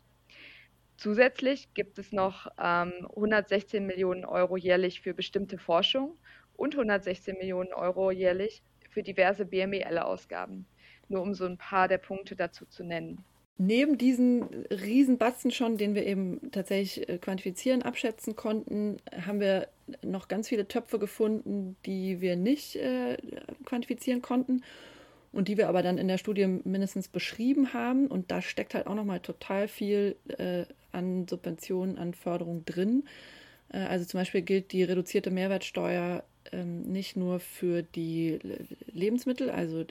Zusätzlich 0.95 1.73
gibt 1.73 1.99
es 1.99 2.13
noch 2.13 2.47
ähm, 2.57 2.93
116 3.09 3.85
Millionen 3.85 4.23
Euro 4.23 4.55
jährlich 4.55 5.01
für 5.01 5.13
bestimmte 5.13 5.57
Forschung 5.57 6.17
und 6.57 6.75
116 6.75 7.37
Millionen 7.37 7.73
Euro 7.73 8.11
jährlich 8.11 8.63
für 8.89 9.03
diverse 9.03 9.45
BMEL-Ausgaben. 9.45 10.65
Nur 11.07 11.21
um 11.21 11.33
so 11.33 11.45
ein 11.45 11.57
paar 11.57 11.87
der 11.87 11.97
Punkte 11.97 12.35
dazu 12.35 12.65
zu 12.65 12.83
nennen. 12.83 13.23
Neben 13.57 13.97
diesen 13.97 14.43
Riesenbatzen 14.69 15.49
schon, 15.49 15.77
den 15.77 15.95
wir 15.95 16.05
eben 16.05 16.51
tatsächlich 16.51 17.07
äh, 17.07 17.17
quantifizieren, 17.17 17.83
abschätzen 17.83 18.35
konnten, 18.35 18.97
haben 19.25 19.39
wir 19.39 19.69
noch 20.03 20.27
ganz 20.27 20.49
viele 20.49 20.67
Töpfe 20.67 20.99
gefunden, 20.99 21.77
die 21.85 22.19
wir 22.19 22.35
nicht 22.35 22.75
äh, 22.75 23.17
quantifizieren 23.63 24.21
konnten 24.21 24.61
und 25.31 25.47
die 25.47 25.57
wir 25.57 25.69
aber 25.69 25.83
dann 25.83 25.97
in 25.97 26.09
der 26.09 26.17
Studie 26.17 26.47
mindestens 26.47 27.07
beschrieben 27.07 27.73
haben. 27.73 28.07
Und 28.07 28.29
da 28.29 28.41
steckt 28.41 28.73
halt 28.73 28.87
auch 28.87 28.95
nochmal 28.95 29.21
total 29.21 29.69
viel 29.69 30.17
äh, 30.37 30.65
an 30.91 31.25
Subventionen, 31.29 31.97
an 31.97 32.13
Förderung 32.13 32.65
drin. 32.65 33.05
Äh, 33.71 33.79
also 33.79 34.05
zum 34.05 34.19
Beispiel 34.19 34.41
gilt 34.41 34.73
die 34.73 34.83
reduzierte 34.83 35.31
Mehrwertsteuer 35.31 36.25
nicht 36.53 37.15
nur 37.15 37.39
für 37.39 37.81
die 37.81 38.39
Lebensmittel, 38.91 39.49
also 39.49 39.85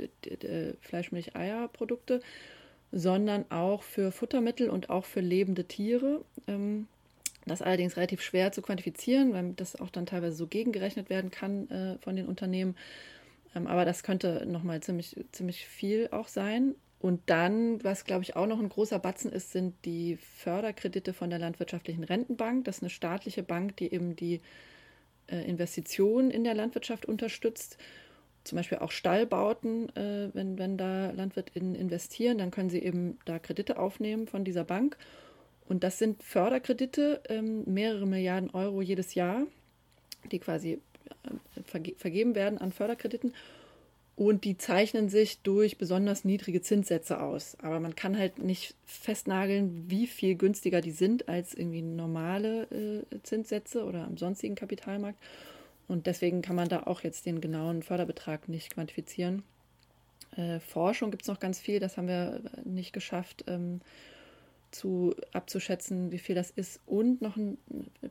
Fleisch, 0.81 1.13
Milch, 1.13 1.37
Eier, 1.37 1.69
Produkte, 1.69 2.21
sondern 2.93 3.45
auch 3.51 3.83
für 3.83 4.13
Futtermittel 4.13 4.71
und 4.71 4.89
auch 4.89 5.05
für 5.05 5.21
lebende 5.21 5.65
Tiere. 5.65 6.25
Ähm, 6.47 6.87
das 7.45 7.61
ist 7.61 7.67
allerdings 7.67 7.97
relativ 7.97 8.23
schwer 8.23 8.53
zu 8.53 8.63
quantifizieren, 8.63 9.33
weil 9.33 9.53
das 9.57 9.79
auch 9.79 9.91
dann 9.91 10.07
teilweise 10.07 10.37
so 10.37 10.47
gegengerechnet 10.47 11.11
werden 11.11 11.31
kann 11.31 11.69
äh, 11.71 11.99
von 11.99 12.17
den 12.17 12.27
Unternehmen. 12.27 12.77
Ähm, 13.55 13.67
aber 13.67 13.85
das 13.85 14.03
könnte 14.03 14.47
nochmal 14.47 14.81
ziemlich, 14.81 15.17
ziemlich 15.33 15.67
viel 15.67 16.09
auch 16.13 16.29
sein. 16.29 16.75
Und 17.01 17.21
dann, 17.27 17.83
was 17.85 18.05
glaube 18.05 18.23
ich 18.23 18.37
auch 18.37 18.47
noch 18.47 18.61
ein 18.61 18.71
großer 18.71 18.99
Batzen 18.99 19.31
ist, 19.31 19.53
sind 19.53 19.75
die 19.85 20.17
Förderkredite 20.17 21.13
von 21.13 21.29
der 21.29 21.39
Landwirtschaftlichen 21.39 22.05
Rentenbank. 22.05 22.65
Das 22.65 22.77
ist 22.77 22.83
eine 22.83 22.91
staatliche 22.91 23.43
Bank, 23.43 23.77
die 23.77 23.93
eben 23.93 24.17
die 24.17 24.41
Investitionen 25.29 26.31
in 26.31 26.45
der 26.45 26.55
Landwirtschaft 26.55 27.07
unterstützt 27.07 27.79
zum 28.45 28.57
Beispiel 28.57 28.79
auch 28.79 28.91
Stallbauten, 28.91 29.89
äh, 29.97 30.29
wenn, 30.35 30.59
wenn 30.59 30.77
da 30.77 31.11
LandwirtInnen 31.11 31.75
investieren, 31.75 32.39
dann 32.39 32.51
können 32.51 32.71
sie 32.71 32.83
eben 32.83 33.19
da 33.25 33.39
Kredite 33.39 33.79
aufnehmen 33.79 34.27
von 34.27 34.45
dieser 34.45 34.65
Bank. 34.65 34.99
Und 35.67 35.83
das 35.83 35.99
sind 35.99 36.23
Förderkredite, 36.23 37.23
ähm, 37.29 37.65
mehrere 37.65 38.07
Milliarden 38.07 38.51
Euro 38.51 38.83
jedes 38.83 39.15
Jahr, 39.15 39.47
die 40.31 40.39
quasi 40.39 40.73
äh, 40.73 41.63
verge 41.65 41.95
vergeben 41.97 42.35
werden 42.35 42.59
an 42.59 42.71
Förderkrediten. 42.71 43.33
Und 44.17 44.45
die 44.45 44.57
zeichnen 44.57 45.09
sich 45.09 45.41
durch 45.41 45.77
besonders 45.77 46.25
niedrige 46.25 46.63
Zinssätze 46.63 47.21
aus. 47.21 47.57
Aber 47.61 47.81
man 47.81 47.97
kann 47.97 48.17
halt 48.17 48.39
nicht 48.39 48.77
festnageln, 48.85 49.91
wie 49.91 50.07
viel 50.07 50.37
günstiger 50.37 50.81
die 50.81 50.93
sind 50.93 51.29
als 51.29 51.53
irgendwie 51.53 51.83
normale 51.83 52.63
äh, 52.71 53.19
Zinssätze 53.25 53.85
oder 53.85 54.05
am 54.05 54.17
sonstigen 54.17 54.55
Kapitalmarkt. 54.55 55.19
Und 55.89 56.07
deswegen 56.07 56.43
kann 56.43 56.57
man 56.57 56.69
da 56.69 56.85
auch 56.85 57.01
jetzt 57.01 57.27
den 57.27 57.41
genauen 57.41 57.83
Förderbetrag 57.83 58.49
nicht 58.49 58.73
quantifizieren. 58.73 59.43
Äh, 60.37 60.61
Forschung 60.61 61.11
gibt 61.11 61.23
es 61.23 61.29
noch 61.29 61.41
ganz 61.41 61.59
viel, 61.59 61.81
das 61.81 61.97
haben 61.97 62.09
wir 62.09 62.41
nicht 62.65 62.93
geschafft 62.93 63.45
ähm, 63.49 63.81
zu 64.71 65.15
abzuschätzen, 65.33 66.11
wie 66.11 66.19
viel 66.19 66.35
das 66.35 66.51
ist. 66.51 66.81
Und 66.87 67.21
noch 67.21 67.37
ein 67.37 67.59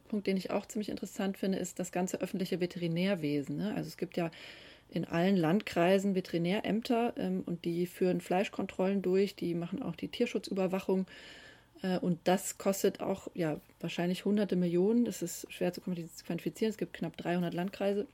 Punkt, 0.08 0.28
den 0.28 0.38
ich 0.38 0.52
auch 0.52 0.66
ziemlich 0.66 0.90
interessant 0.90 1.38
finde, 1.38 1.58
ist 1.58 1.80
das 1.80 1.92
ganze 1.92 2.22
öffentliche 2.22 2.60
Veterinärwesen. 2.60 3.58
Ne? 3.58 3.74
Also 3.76 3.88
es 3.88 3.98
gibt 3.98 4.18
ja 4.18 4.32
in 4.94 5.06
allen 5.06 5.36
Landkreisen 5.36 6.16
Veterinärämter 6.16 7.14
ähm, 7.18 7.44
und 7.46 7.66
die 7.66 7.88
führen 7.88 8.22
Fleischkontrollen 8.22 9.02
durch, 9.02 9.36
die 9.36 9.56
machen 9.56 9.82
auch 9.82 9.96
die 9.96 10.08
Tierschutzüberwachung. 10.08 11.08
Äh, 11.82 11.98
und 11.98 12.20
das 12.26 12.58
kostet 12.58 13.02
auch 13.02 13.28
ja, 13.34 13.60
wahrscheinlich 13.80 14.26
hunderte 14.26 14.56
Millionen. 14.56 15.06
Das 15.06 15.22
ist 15.22 15.48
schwer 15.50 15.74
zu 15.74 15.82
quantifizieren. 15.82 16.72
Es 16.72 16.78
gibt 16.78 16.94
knapp 16.94 17.18
300 17.18 17.54
Landkreise 17.54 18.06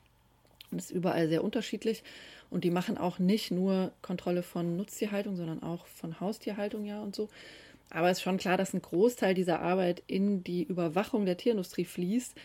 und 0.72 0.80
es 0.80 0.86
ist 0.86 0.96
überall 0.96 1.28
sehr 1.28 1.44
unterschiedlich. 1.44 2.04
Und 2.50 2.64
die 2.64 2.72
machen 2.72 2.98
auch 2.98 3.20
nicht 3.20 3.52
nur 3.52 3.92
Kontrolle 4.02 4.42
von 4.42 4.78
Nutztierhaltung, 4.78 5.36
sondern 5.36 5.62
auch 5.62 5.86
von 5.86 6.20
Haustierhaltung 6.20 6.86
ja 6.86 7.02
und 7.02 7.16
so. 7.16 7.30
Aber 7.90 8.10
es 8.10 8.20
ist 8.20 8.24
schon 8.24 8.38
klar, 8.38 8.56
dass 8.56 8.74
ein 8.74 8.82
Großteil 8.82 9.34
dieser 9.34 9.60
Arbeit 9.62 10.04
in 10.08 10.44
die 10.44 10.64
Überwachung 10.64 11.26
der 11.26 11.38
Tierindustrie 11.38 11.86
fließt 11.86 12.36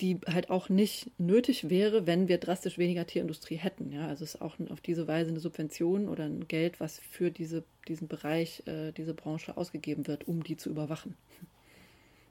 die 0.00 0.18
halt 0.26 0.50
auch 0.50 0.68
nicht 0.68 1.10
nötig 1.18 1.68
wäre, 1.68 2.06
wenn 2.06 2.28
wir 2.28 2.38
drastisch 2.38 2.78
weniger 2.78 3.06
Tierindustrie 3.06 3.56
hätten. 3.56 3.92
Ja, 3.92 4.06
also 4.06 4.24
es 4.24 4.34
ist 4.34 4.42
auch 4.42 4.56
auf 4.70 4.80
diese 4.80 5.06
Weise 5.06 5.30
eine 5.30 5.40
Subvention 5.40 6.08
oder 6.08 6.24
ein 6.24 6.48
Geld, 6.48 6.80
was 6.80 6.98
für 6.98 7.30
diese, 7.30 7.64
diesen 7.86 8.08
Bereich, 8.08 8.62
äh, 8.66 8.92
diese 8.92 9.14
Branche 9.14 9.56
ausgegeben 9.56 10.06
wird, 10.06 10.26
um 10.26 10.42
die 10.42 10.56
zu 10.56 10.70
überwachen. 10.70 11.16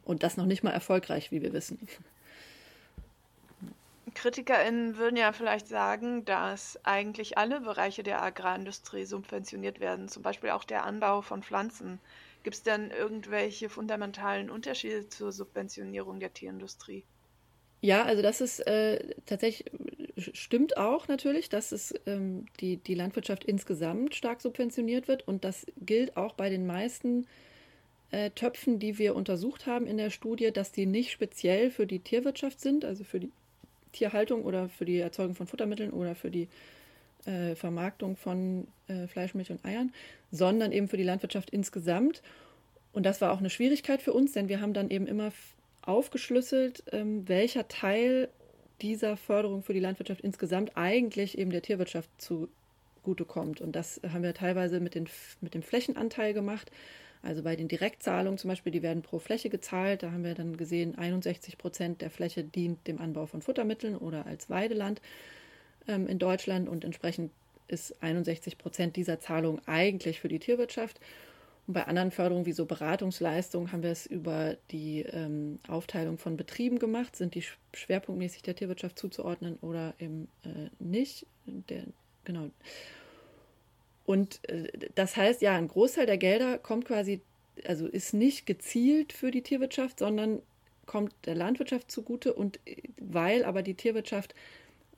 Und 0.03 0.23
das 0.23 0.37
noch 0.37 0.45
nicht 0.45 0.63
mal 0.63 0.71
erfolgreich, 0.71 1.31
wie 1.31 1.41
wir 1.41 1.53
wissen. 1.53 1.79
KritikerInnen 4.15 4.97
würden 4.97 5.17
ja 5.17 5.31
vielleicht 5.31 5.67
sagen, 5.67 6.25
dass 6.25 6.79
eigentlich 6.83 7.37
alle 7.37 7.61
Bereiche 7.61 8.01
der 8.01 8.23
Agrarindustrie 8.23 9.05
subventioniert 9.05 9.79
werden, 9.79 10.09
zum 10.09 10.23
Beispiel 10.23 10.49
auch 10.49 10.63
der 10.63 10.83
Anbau 10.83 11.21
von 11.21 11.43
Pflanzen. 11.43 11.99
Gibt 12.41 12.55
es 12.55 12.63
denn 12.63 12.89
irgendwelche 12.89 13.69
fundamentalen 13.69 14.49
Unterschiede 14.49 15.07
zur 15.09 15.31
Subventionierung 15.31 16.19
der 16.19 16.33
Tierindustrie? 16.33 17.03
Ja, 17.81 18.03
also 18.03 18.21
das 18.21 18.41
ist 18.41 18.59
äh, 18.67 19.15
tatsächlich, 19.25 19.71
stimmt 20.17 20.75
auch 20.77 21.07
natürlich, 21.07 21.47
dass 21.47 21.71
es 21.71 21.93
ähm, 22.05 22.45
die, 22.59 22.77
die 22.77 22.93
Landwirtschaft 22.93 23.45
insgesamt 23.45 24.15
stark 24.15 24.41
subventioniert 24.41 25.07
wird 25.07 25.25
und 25.27 25.45
das 25.45 25.65
gilt 25.79 26.17
auch 26.17 26.33
bei 26.33 26.49
den 26.49 26.67
meisten 26.67 27.25
äh, 28.11 28.31
Töpfen, 28.31 28.79
die 28.79 28.97
wir 28.97 29.15
untersucht 29.15 29.65
haben 29.65 29.87
in 29.87 29.97
der 29.97 30.09
Studie, 30.09 30.51
dass 30.51 30.73
die 30.73 30.85
nicht 30.85 31.11
speziell 31.11 31.71
für 31.71 31.87
die 31.87 31.99
Tierwirtschaft 31.99 32.59
sind, 32.59 32.83
also 32.83 33.05
für 33.05 33.21
die 33.21 33.31
Tierhaltung 33.93 34.43
oder 34.43 34.67
für 34.67 34.85
die 34.85 34.99
Erzeugung 34.99 35.35
von 35.35 35.47
Futtermitteln 35.47 35.91
oder 35.91 36.15
für 36.15 36.31
die 36.31 36.49
äh, 37.25 37.55
Vermarktung 37.55 38.17
von 38.17 38.67
äh, 38.87 39.07
Fleisch, 39.07 39.35
Milch 39.35 39.51
und 39.51 39.63
Eiern, 39.63 39.93
sondern 40.31 40.71
eben 40.71 40.87
für 40.89 40.97
die 40.97 41.03
Landwirtschaft 41.03 41.49
insgesamt. 41.49 42.21
Und 42.91 43.05
das 43.05 43.21
war 43.21 43.31
auch 43.31 43.39
eine 43.39 43.49
Schwierigkeit 43.49 44.01
für 44.01 44.13
uns, 44.13 44.33
denn 44.33 44.49
wir 44.49 44.59
haben 44.59 44.73
dann 44.73 44.89
eben 44.89 45.07
immer 45.07 45.31
aufgeschlüsselt, 45.89 46.83
ähm, 46.91 47.27
welcher 47.27 47.67
Teil 47.67 48.29
dieser 48.81 49.17
Förderung 49.17 49.63
für 49.63 49.73
die 49.73 49.79
Landwirtschaft 49.79 50.21
insgesamt 50.21 50.77
eigentlich 50.77 51.37
eben 51.37 51.51
der 51.51 51.61
Tierwirtschaft 51.61 52.09
zugutekommt. 52.17 53.59
Und 53.59 53.75
das 53.75 53.99
haben 54.13 54.23
wir 54.23 54.33
teilweise 54.33 54.79
mit, 54.79 54.95
den, 54.95 55.09
mit 55.41 55.53
dem 55.53 55.63
Flächenanteil 55.63 56.33
gemacht. 56.33 56.71
Also 57.21 57.43
bei 57.43 57.55
den 57.57 57.67
Direktzahlungen 57.67 58.37
zum 58.37 58.49
Beispiel, 58.49 58.71
die 58.71 58.81
werden 58.81 59.01
pro 59.01 59.19
Fläche 59.19 59.49
gezahlt. 59.49 60.03
Da 60.03 60.11
haben 60.11 60.23
wir 60.23 60.35
dann 60.35 60.55
gesehen, 60.55 60.97
61 60.97 61.57
Prozent 61.57 62.01
der 62.01 62.09
Fläche 62.09 62.43
dient 62.43 62.87
dem 62.87 63.01
Anbau 63.01 63.25
von 63.25 63.41
Futtermitteln 63.41 63.97
oder 63.97 64.25
als 64.25 64.49
Weideland 64.49 65.01
ähm, 65.87 66.07
in 66.07 66.19
Deutschland 66.19 66.69
und 66.69 66.85
entsprechend 66.85 67.31
ist 67.67 68.01
61 68.01 68.57
Prozent 68.57 68.95
dieser 68.95 69.19
Zahlung 69.19 69.59
eigentlich 69.65 70.21
für 70.21 70.29
die 70.29 70.39
Tierwirtschaft. 70.39 70.99
Und 71.69 71.73
bei 71.73 71.85
anderen 71.85 72.09
Förderungen 72.09 72.47
wie 72.47 72.51
so 72.51 72.65
Beratungsleistungen 72.65 73.71
haben 73.71 73.83
wir 73.83 73.91
es 73.91 74.07
über 74.07 74.57
die 74.71 75.01
ähm, 75.03 75.59
Aufteilung 75.67 76.17
von 76.17 76.35
Betrieben 76.35 76.79
gemacht. 76.79 77.15
Sind 77.15 77.35
die 77.35 77.43
schwerpunktmäßig 77.75 78.41
der 78.41 78.55
Tierwirtschaft 78.55 78.97
zuzuordnen 78.97 79.59
oder 79.61 79.93
eben 79.99 80.29
äh, 80.43 80.71
nicht? 80.79 81.27
Der, 81.45 81.83
genau. 82.23 82.49
Und 84.07 84.39
äh, 84.49 84.71
das 84.95 85.15
heißt, 85.15 85.43
ja, 85.43 85.53
ein 85.53 85.67
Großteil 85.67 86.07
der 86.07 86.17
Gelder 86.17 86.57
kommt 86.57 86.85
quasi, 86.85 87.21
also 87.63 87.85
ist 87.85 88.15
nicht 88.15 88.47
gezielt 88.47 89.13
für 89.13 89.29
die 89.29 89.43
Tierwirtschaft, 89.43 89.99
sondern 89.99 90.41
kommt 90.87 91.13
der 91.27 91.35
Landwirtschaft 91.35 91.91
zugute. 91.91 92.33
Und 92.33 92.59
äh, 92.65 92.77
weil 92.99 93.45
aber 93.45 93.61
die 93.61 93.75
Tierwirtschaft 93.75 94.33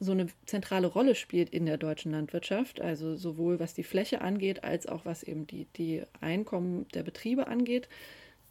so 0.02 0.14
eine 0.14 0.28
zentrale 0.48 0.88
Rolle 0.88 1.14
spielt 1.14 1.52
in 1.52 1.68
der 1.68 1.78
deutschen 1.78 2.12
Landwirtschaft, 2.12 2.82
also 2.82 3.16
sowohl 3.16 3.60
was 3.60 3.76
die 3.76 3.84
Fläche 3.84 4.22
angeht, 4.22 4.64
als 4.64 4.88
auch 4.88 5.06
was 5.06 5.22
eben 5.22 5.46
die, 5.46 5.68
die 5.78 6.02
Einkommen 6.20 6.88
der 6.96 7.04
Betriebe 7.04 7.46
angeht. 7.46 7.88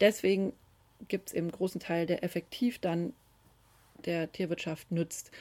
Deswegen 0.00 0.52
gibt 1.08 1.28
es 1.28 1.34
eben 1.34 1.46
einen 1.46 1.52
großen 1.52 1.80
Teil, 1.80 2.06
der 2.06 2.22
effektiv 2.22 2.78
dann 2.78 3.12
der 4.04 4.30
Tierwirtschaft 4.30 4.92
nützt. 4.92 5.32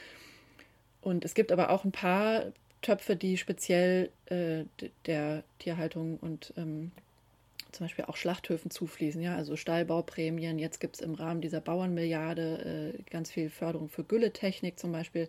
und 1.00 1.24
es 1.24 1.34
gibt 1.34 1.52
aber 1.52 1.70
auch 1.70 1.84
ein 1.84 1.92
paar 1.92 2.52
Töpfe, 2.82 3.14
die 3.14 3.36
speziell 3.36 4.10
äh, 4.26 4.64
der 5.06 5.44
Tierhaltung 5.60 6.18
und 6.18 6.52
ähm, 6.56 6.90
zum 7.70 7.84
Beispiel 7.84 8.06
auch 8.06 8.16
Schlachthöfen 8.16 8.70
zufließen, 8.70 9.22
ja, 9.22 9.36
also 9.36 9.54
Stallbauprämien. 9.56 10.58
Jetzt 10.58 10.80
gibt 10.80 10.96
es 10.96 11.02
im 11.02 11.14
Rahmen 11.14 11.40
dieser 11.40 11.60
Bauernmilliarde 11.60 12.94
äh, 12.98 13.10
ganz 13.10 13.30
viel 13.30 13.48
Förderung 13.48 13.88
für 13.88 14.02
Gülletechnik 14.02 14.78
zum 14.78 14.90
Beispiel 14.90 15.28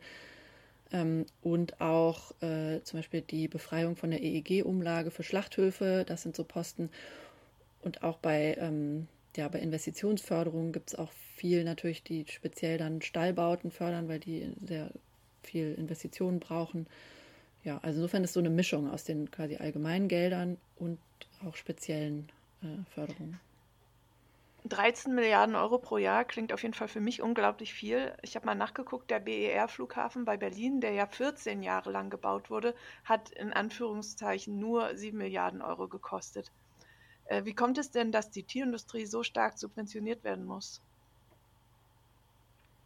ähm, 0.91 1.25
und 1.41 1.79
auch 1.81 2.31
äh, 2.41 2.81
zum 2.83 2.99
Beispiel 2.99 3.21
die 3.21 3.47
Befreiung 3.47 3.95
von 3.95 4.11
der 4.11 4.21
EEG-Umlage 4.21 5.11
für 5.11 5.23
Schlachthöfe. 5.23 6.03
Das 6.07 6.21
sind 6.21 6.35
so 6.35 6.43
Posten. 6.43 6.89
Und 7.81 8.03
auch 8.03 8.17
bei, 8.17 8.55
ähm, 8.59 9.07
ja, 9.35 9.47
bei 9.47 9.59
Investitionsförderung 9.59 10.71
gibt 10.71 10.89
es 10.91 10.95
auch 10.95 11.11
viel 11.35 11.63
natürlich, 11.63 12.03
die 12.03 12.25
speziell 12.27 12.77
dann 12.77 13.01
Stallbauten 13.01 13.71
fördern, 13.71 14.07
weil 14.07 14.19
die 14.19 14.51
sehr 14.65 14.91
viel 15.41 15.73
Investitionen 15.73 16.39
brauchen. 16.39 16.87
Ja, 17.63 17.79
also 17.81 17.99
insofern 17.99 18.23
ist 18.23 18.33
so 18.33 18.39
eine 18.39 18.49
Mischung 18.49 18.89
aus 18.89 19.03
den 19.03 19.29
quasi 19.31 19.57
allgemeinen 19.57 20.07
Geldern 20.07 20.57
und 20.77 20.99
auch 21.45 21.55
speziellen 21.55 22.29
äh, 22.63 22.67
Förderungen. 22.93 23.39
13 24.65 25.13
Milliarden 25.15 25.55
Euro 25.55 25.79
pro 25.79 25.97
Jahr 25.97 26.23
klingt 26.23 26.53
auf 26.53 26.61
jeden 26.61 26.73
Fall 26.73 26.87
für 26.87 27.01
mich 27.01 27.21
unglaublich 27.21 27.73
viel. 27.73 28.15
Ich 28.21 28.35
habe 28.35 28.45
mal 28.45 28.55
nachgeguckt, 28.55 29.09
der 29.09 29.19
BER-Flughafen 29.19 30.25
bei 30.25 30.37
Berlin, 30.37 30.81
der 30.81 30.91
ja 30.91 31.07
14 31.07 31.63
Jahre 31.63 31.91
lang 31.91 32.09
gebaut 32.09 32.49
wurde, 32.49 32.75
hat 33.03 33.31
in 33.31 33.53
Anführungszeichen 33.53 34.59
nur 34.59 34.95
7 34.95 35.17
Milliarden 35.17 35.61
Euro 35.61 35.87
gekostet. 35.87 36.51
Äh, 37.25 37.45
wie 37.45 37.55
kommt 37.55 37.77
es 37.77 37.91
denn, 37.91 38.11
dass 38.11 38.29
die 38.29 38.43
Tierindustrie 38.43 39.05
so 39.05 39.23
stark 39.23 39.57
subventioniert 39.57 40.23
werden 40.23 40.45
muss? 40.45 40.81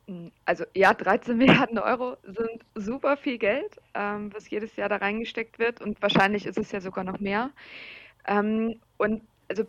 Hm, 0.08 0.32
also 0.46 0.65
ja, 0.75 0.94
13 0.94 1.38
Milliarden 1.38 1.79
Euro 1.79 2.17
sind 2.24 2.65
super 2.75 3.17
viel 3.17 3.38
Geld, 3.38 3.82
ähm, 3.94 4.34
was 4.34 4.50
jedes 4.50 4.75
Jahr 4.75 4.89
da 4.89 4.98
reingesteckt 4.98 5.60
wird 5.60 5.82
und 5.82 6.01
wahrscheinlich 6.01 6.46
ist 6.46 6.58
es 6.58 6.72
ja 6.72 6.79
sogar 6.82 7.03
noch 7.03 7.20
mehr. 7.20 7.51
Ähm, 8.27 8.82
und 8.98 9.27
also 9.50 9.65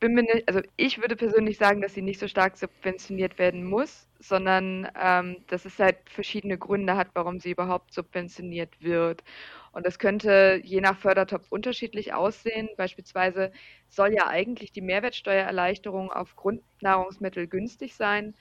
bin 0.00 0.14
mir 0.14 0.22
nicht, 0.22 0.48
also 0.48 0.60
ich 0.76 1.00
würde 1.00 1.16
persönlich 1.16 1.58
sagen, 1.58 1.80
dass 1.80 1.94
sie 1.94 2.02
nicht 2.02 2.20
so 2.20 2.28
stark 2.28 2.56
subventioniert 2.56 3.38
werden 3.38 3.64
muss, 3.64 4.08
sondern 4.18 4.88
ähm, 4.96 5.44
dass 5.48 5.64
es 5.64 5.78
halt 5.78 5.96
verschiedene 6.08 6.58
Gründe 6.58 6.96
hat, 6.96 7.08
warum 7.14 7.40
sie 7.40 7.50
überhaupt 7.52 7.92
subventioniert 7.92 8.80
wird. 8.82 9.22
Und 9.72 9.86
das 9.86 9.98
könnte 9.98 10.60
je 10.62 10.80
nach 10.80 10.98
Fördertopf 10.98 11.46
unterschiedlich 11.50 12.12
aussehen. 12.14 12.68
Beispielsweise 12.76 13.52
soll 13.88 14.12
ja 14.14 14.26
eigentlich 14.28 14.72
die 14.72 14.80
Mehrwertsteuererleichterung 14.82 16.10
auf 16.12 16.36
Grundnahrungsmittel 16.36 17.46
günstig 17.46 17.94
sein 17.94 18.34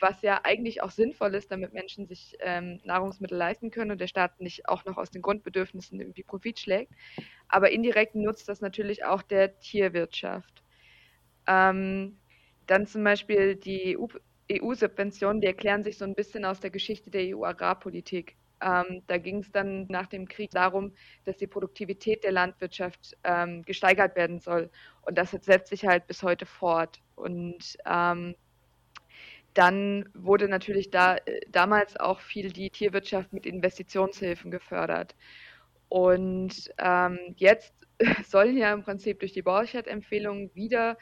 was 0.00 0.20
ja 0.22 0.40
eigentlich 0.44 0.82
auch 0.82 0.90
sinnvoll 0.90 1.34
ist, 1.34 1.50
damit 1.52 1.72
Menschen 1.72 2.06
sich 2.06 2.36
ähm, 2.40 2.80
Nahrungsmittel 2.84 3.38
leisten 3.38 3.70
können 3.70 3.92
und 3.92 4.00
der 4.00 4.08
Staat 4.08 4.40
nicht 4.40 4.68
auch 4.68 4.84
noch 4.84 4.96
aus 4.96 5.10
den 5.10 5.22
Grundbedürfnissen 5.22 6.00
irgendwie 6.00 6.24
Profit 6.24 6.58
schlägt. 6.58 6.92
Aber 7.48 7.70
indirekt 7.70 8.14
nutzt 8.14 8.48
das 8.48 8.60
natürlich 8.60 9.04
auch 9.04 9.22
der 9.22 9.58
Tierwirtschaft. 9.60 10.61
Ähm, 11.46 12.16
dann 12.66 12.86
zum 12.86 13.04
Beispiel 13.04 13.56
die 13.56 13.98
EU-Subventionen, 14.50 15.40
die 15.40 15.46
erklären 15.46 15.82
sich 15.82 15.98
so 15.98 16.04
ein 16.04 16.14
bisschen 16.14 16.44
aus 16.44 16.60
der 16.60 16.70
Geschichte 16.70 17.10
der 17.10 17.36
EU-Agrarpolitik. 17.36 18.36
Ähm, 18.60 19.02
da 19.08 19.18
ging 19.18 19.38
es 19.38 19.50
dann 19.50 19.86
nach 19.88 20.06
dem 20.06 20.28
Krieg 20.28 20.50
darum, 20.50 20.92
dass 21.24 21.36
die 21.36 21.46
Produktivität 21.46 22.22
der 22.22 22.32
Landwirtschaft 22.32 23.16
ähm, 23.24 23.64
gesteigert 23.64 24.14
werden 24.14 24.38
soll. 24.38 24.70
Und 25.02 25.18
das 25.18 25.32
setzt 25.32 25.68
sich 25.68 25.84
halt 25.84 26.06
bis 26.06 26.22
heute 26.22 26.46
fort. 26.46 27.00
Und 27.16 27.76
ähm, 27.86 28.36
dann 29.54 30.08
wurde 30.14 30.48
natürlich 30.48 30.90
da 30.90 31.16
äh, 31.16 31.40
damals 31.50 31.98
auch 31.98 32.20
viel 32.20 32.52
die 32.52 32.70
Tierwirtschaft 32.70 33.32
mit 33.32 33.46
Investitionshilfen 33.46 34.50
gefördert. 34.50 35.14
Und 35.88 36.72
ähm, 36.78 37.18
jetzt 37.36 37.74
sollen 38.24 38.56
ja 38.56 38.72
im 38.72 38.82
Prinzip 38.82 39.20
durch 39.20 39.32
die 39.32 39.42
Borchardt-Empfehlung 39.42 40.54
wieder, 40.54 40.96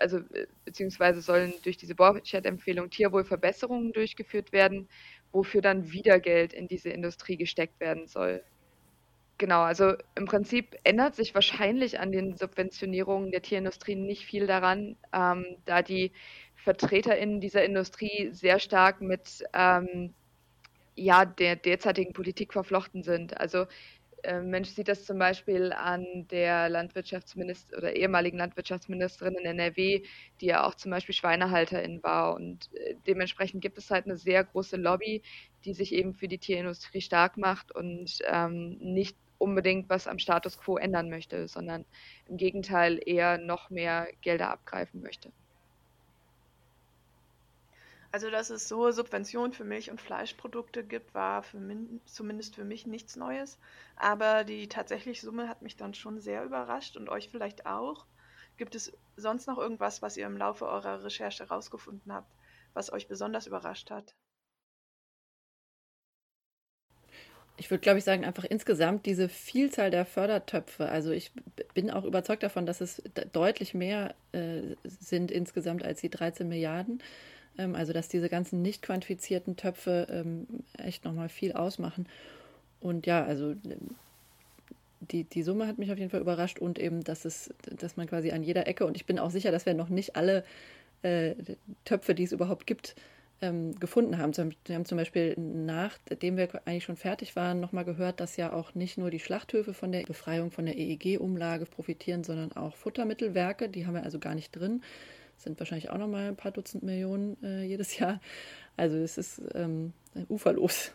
also 0.00 0.18
äh, 0.18 0.46
beziehungsweise 0.64 1.20
sollen 1.20 1.52
durch 1.62 1.76
diese 1.76 1.94
Borchardt-Empfehlung 1.94 2.90
Tierwohlverbesserungen 2.90 3.92
durchgeführt 3.92 4.52
werden, 4.52 4.88
wofür 5.32 5.60
dann 5.60 5.92
wieder 5.92 6.20
Geld 6.20 6.52
in 6.52 6.68
diese 6.68 6.90
Industrie 6.90 7.36
gesteckt 7.36 7.78
werden 7.80 8.06
soll. 8.06 8.42
Genau, 9.38 9.62
also 9.62 9.94
im 10.16 10.26
Prinzip 10.26 10.76
ändert 10.84 11.14
sich 11.14 11.34
wahrscheinlich 11.34 11.98
an 11.98 12.12
den 12.12 12.36
Subventionierungen 12.36 13.30
der 13.30 13.40
Tierindustrie 13.40 13.94
nicht 13.94 14.26
viel 14.26 14.46
daran, 14.46 14.96
ähm, 15.14 15.46
da 15.64 15.80
die 15.80 16.12
VertreterInnen 16.56 17.40
dieser 17.40 17.64
Industrie 17.64 18.28
sehr 18.32 18.58
stark 18.58 19.00
mit 19.00 19.42
ähm, 19.54 20.12
ja, 20.94 21.24
der 21.24 21.56
derzeitigen 21.56 22.12
Politik 22.12 22.52
verflochten 22.52 23.02
sind. 23.02 23.40
Also 23.40 23.66
Mensch 24.42 24.70
sieht 24.70 24.88
das 24.88 25.04
zum 25.04 25.18
Beispiel 25.18 25.72
an 25.72 26.26
der 26.30 26.68
Landwirtschaftsministerin 26.68 27.78
oder 27.78 27.96
ehemaligen 27.96 28.38
Landwirtschaftsministerin 28.38 29.34
in 29.34 29.46
NRW, 29.46 30.02
die 30.40 30.46
ja 30.46 30.66
auch 30.66 30.74
zum 30.74 30.90
Beispiel 30.90 31.14
Schweinehalterin 31.14 32.02
war. 32.02 32.34
Und 32.34 32.72
äh, 32.74 32.96
dementsprechend 33.06 33.62
gibt 33.62 33.78
es 33.78 33.90
halt 33.90 34.06
eine 34.06 34.16
sehr 34.16 34.44
große 34.44 34.76
Lobby, 34.76 35.22
die 35.64 35.74
sich 35.74 35.92
eben 35.92 36.14
für 36.14 36.28
die 36.28 36.38
Tierindustrie 36.38 37.00
stark 37.00 37.36
macht 37.36 37.72
und 37.74 38.18
ähm, 38.26 38.78
nicht 38.78 39.16
unbedingt 39.38 39.88
was 39.88 40.06
am 40.06 40.18
Status 40.18 40.58
quo 40.58 40.76
ändern 40.76 41.08
möchte, 41.08 41.48
sondern 41.48 41.84
im 42.26 42.36
Gegenteil 42.36 43.00
eher 43.04 43.38
noch 43.38 43.70
mehr 43.70 44.08
Gelder 44.20 44.50
abgreifen 44.50 45.00
möchte. 45.00 45.32
Also, 48.12 48.28
dass 48.28 48.50
es 48.50 48.68
so 48.68 48.90
Subventionen 48.90 49.52
für 49.52 49.62
Milch- 49.64 49.90
und 49.90 50.00
Fleischprodukte 50.00 50.82
gibt, 50.82 51.14
war 51.14 51.44
für 51.44 51.60
min 51.60 52.00
zumindest 52.06 52.56
für 52.56 52.64
mich 52.64 52.84
nichts 52.86 53.14
Neues. 53.14 53.58
Aber 53.94 54.42
die 54.42 54.68
tatsächliche 54.68 55.24
Summe 55.24 55.48
hat 55.48 55.62
mich 55.62 55.76
dann 55.76 55.94
schon 55.94 56.20
sehr 56.20 56.44
überrascht 56.44 56.96
und 56.96 57.08
euch 57.08 57.28
vielleicht 57.28 57.66
auch. 57.66 58.06
Gibt 58.56 58.74
es 58.74 58.92
sonst 59.16 59.46
noch 59.46 59.58
irgendwas, 59.58 60.02
was 60.02 60.16
ihr 60.16 60.26
im 60.26 60.36
Laufe 60.36 60.66
eurer 60.66 61.04
Recherche 61.04 61.44
herausgefunden 61.44 62.12
habt, 62.12 62.30
was 62.74 62.92
euch 62.92 63.06
besonders 63.06 63.46
überrascht 63.46 63.90
hat? 63.92 64.14
Ich 67.56 67.70
würde, 67.70 67.82
glaube 67.82 67.98
ich, 67.98 68.04
sagen, 68.04 68.24
einfach 68.24 68.44
insgesamt 68.44 69.06
diese 69.06 69.28
Vielzahl 69.28 69.90
der 69.90 70.06
Fördertöpfe. 70.06 70.88
Also 70.88 71.10
ich 71.12 71.30
bin 71.74 71.90
auch 71.90 72.04
überzeugt 72.04 72.42
davon, 72.42 72.66
dass 72.66 72.80
es 72.80 73.02
deutlich 73.32 73.74
mehr 73.74 74.14
äh, 74.32 74.76
sind 74.82 75.30
insgesamt 75.30 75.84
als 75.84 76.00
die 76.00 76.10
13 76.10 76.48
Milliarden. 76.48 77.02
Ähm, 77.60 77.74
also 77.74 77.92
dass 77.92 78.08
diese 78.08 78.28
ganzen 78.28 78.62
nicht 78.62 78.82
quantifizierten 78.82 79.56
Töpfe 79.56 80.06
ähm, 80.10 80.46
echt 80.78 81.04
nochmal 81.04 81.28
viel 81.28 81.52
ausmachen. 81.52 82.06
Und 82.80 83.06
ja, 83.06 83.22
also 83.22 83.54
die, 85.00 85.24
die 85.24 85.42
Summe 85.42 85.66
hat 85.66 85.78
mich 85.78 85.92
auf 85.92 85.98
jeden 85.98 86.10
Fall 86.10 86.20
überrascht 86.20 86.58
und 86.58 86.78
eben, 86.78 87.04
dass 87.04 87.24
es, 87.24 87.52
dass 87.78 87.96
man 87.96 88.06
quasi 88.06 88.30
an 88.30 88.42
jeder 88.42 88.66
Ecke, 88.66 88.86
und 88.86 88.96
ich 88.96 89.06
bin 89.06 89.18
auch 89.18 89.30
sicher, 89.30 89.50
dass 89.50 89.66
wir 89.66 89.74
noch 89.74 89.90
nicht 89.90 90.16
alle 90.16 90.44
äh, 91.02 91.34
Töpfe, 91.84 92.14
die 92.14 92.24
es 92.24 92.32
überhaupt 92.32 92.66
gibt, 92.66 92.94
ähm, 93.42 93.78
gefunden 93.78 94.18
haben. 94.18 94.34
Wir 94.66 94.74
haben 94.74 94.84
zum 94.84 94.98
Beispiel, 94.98 95.34
nachdem 95.36 96.36
wir 96.36 96.48
eigentlich 96.66 96.84
schon 96.84 96.96
fertig 96.96 97.36
waren, 97.36 97.60
nochmal 97.60 97.84
gehört, 97.84 98.20
dass 98.20 98.36
ja 98.36 98.52
auch 98.52 98.74
nicht 98.74 98.98
nur 98.98 99.10
die 99.10 99.20
Schlachthöfe 99.20 99.74
von 99.74 99.92
der 99.92 100.02
Befreiung 100.02 100.50
von 100.50 100.66
der 100.66 100.76
EEG-Umlage 100.78 101.66
profitieren, 101.66 102.24
sondern 102.24 102.52
auch 102.52 102.76
Futtermittelwerke, 102.76 103.68
die 103.68 103.86
haben 103.86 103.94
wir 103.94 104.04
also 104.04 104.18
gar 104.18 104.34
nicht 104.34 104.52
drin 104.56 104.82
sind 105.42 105.58
wahrscheinlich 105.58 105.90
auch 105.90 105.98
nochmal 105.98 106.28
ein 106.28 106.36
paar 106.36 106.52
Dutzend 106.52 106.82
Millionen 106.82 107.42
äh, 107.42 107.62
jedes 107.64 107.98
Jahr. 107.98 108.20
Also 108.76 108.96
es 108.98 109.18
ist 109.18 109.42
ähm, 109.54 109.92
uferlos. 110.28 110.92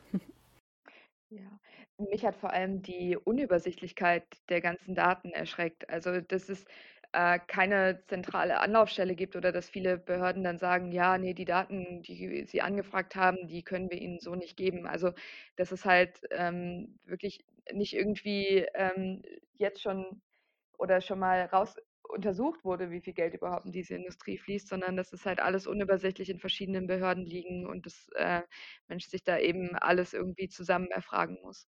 Ja, 1.29 1.59
mich 1.97 2.25
hat 2.25 2.35
vor 2.35 2.51
allem 2.51 2.81
die 2.81 3.17
Unübersichtlichkeit 3.17 4.23
der 4.49 4.61
ganzen 4.61 4.95
Daten 4.95 5.31
erschreckt. 5.31 5.89
Also 5.89 6.21
dass 6.21 6.49
es 6.49 6.65
äh, 7.13 7.39
keine 7.47 8.03
zentrale 8.07 8.59
Anlaufstelle 8.59 9.15
gibt 9.15 9.35
oder 9.35 9.51
dass 9.51 9.69
viele 9.69 9.97
Behörden 9.97 10.43
dann 10.43 10.59
sagen, 10.59 10.91
ja, 10.91 11.17
nee, 11.17 11.33
die 11.33 11.45
Daten, 11.45 12.01
die 12.03 12.45
Sie 12.45 12.61
angefragt 12.61 13.15
haben, 13.15 13.47
die 13.47 13.63
können 13.63 13.89
wir 13.89 14.01
Ihnen 14.01 14.19
so 14.19 14.35
nicht 14.35 14.57
geben. 14.57 14.85
Also 14.87 15.13
dass 15.55 15.71
es 15.71 15.85
halt 15.85 16.21
ähm, 16.31 16.99
wirklich 17.05 17.45
nicht 17.71 17.93
irgendwie 17.93 18.65
ähm, 18.73 19.21
jetzt 19.57 19.81
schon 19.81 20.21
oder 20.77 21.01
schon 21.01 21.19
mal 21.19 21.45
raus 21.45 21.75
untersucht 22.09 22.63
wurde, 22.65 22.91
wie 22.91 23.01
viel 23.01 23.13
Geld 23.13 23.33
überhaupt 23.33 23.65
in 23.65 23.71
diese 23.71 23.95
Industrie 23.95 24.37
fließt, 24.37 24.67
sondern 24.67 24.95
dass 24.97 25.13
es 25.13 25.25
halt 25.25 25.39
alles 25.39 25.67
unübersichtlich 25.67 26.29
in 26.29 26.39
verschiedenen 26.39 26.87
Behörden 26.87 27.25
liegen 27.25 27.65
und 27.67 27.85
dass 27.85 28.09
äh, 28.15 28.41
Mensch 28.87 29.05
sich 29.07 29.23
da 29.23 29.37
eben 29.39 29.75
alles 29.75 30.13
irgendwie 30.13 30.49
zusammen 30.49 30.87
erfragen 30.91 31.37
muss. 31.43 31.67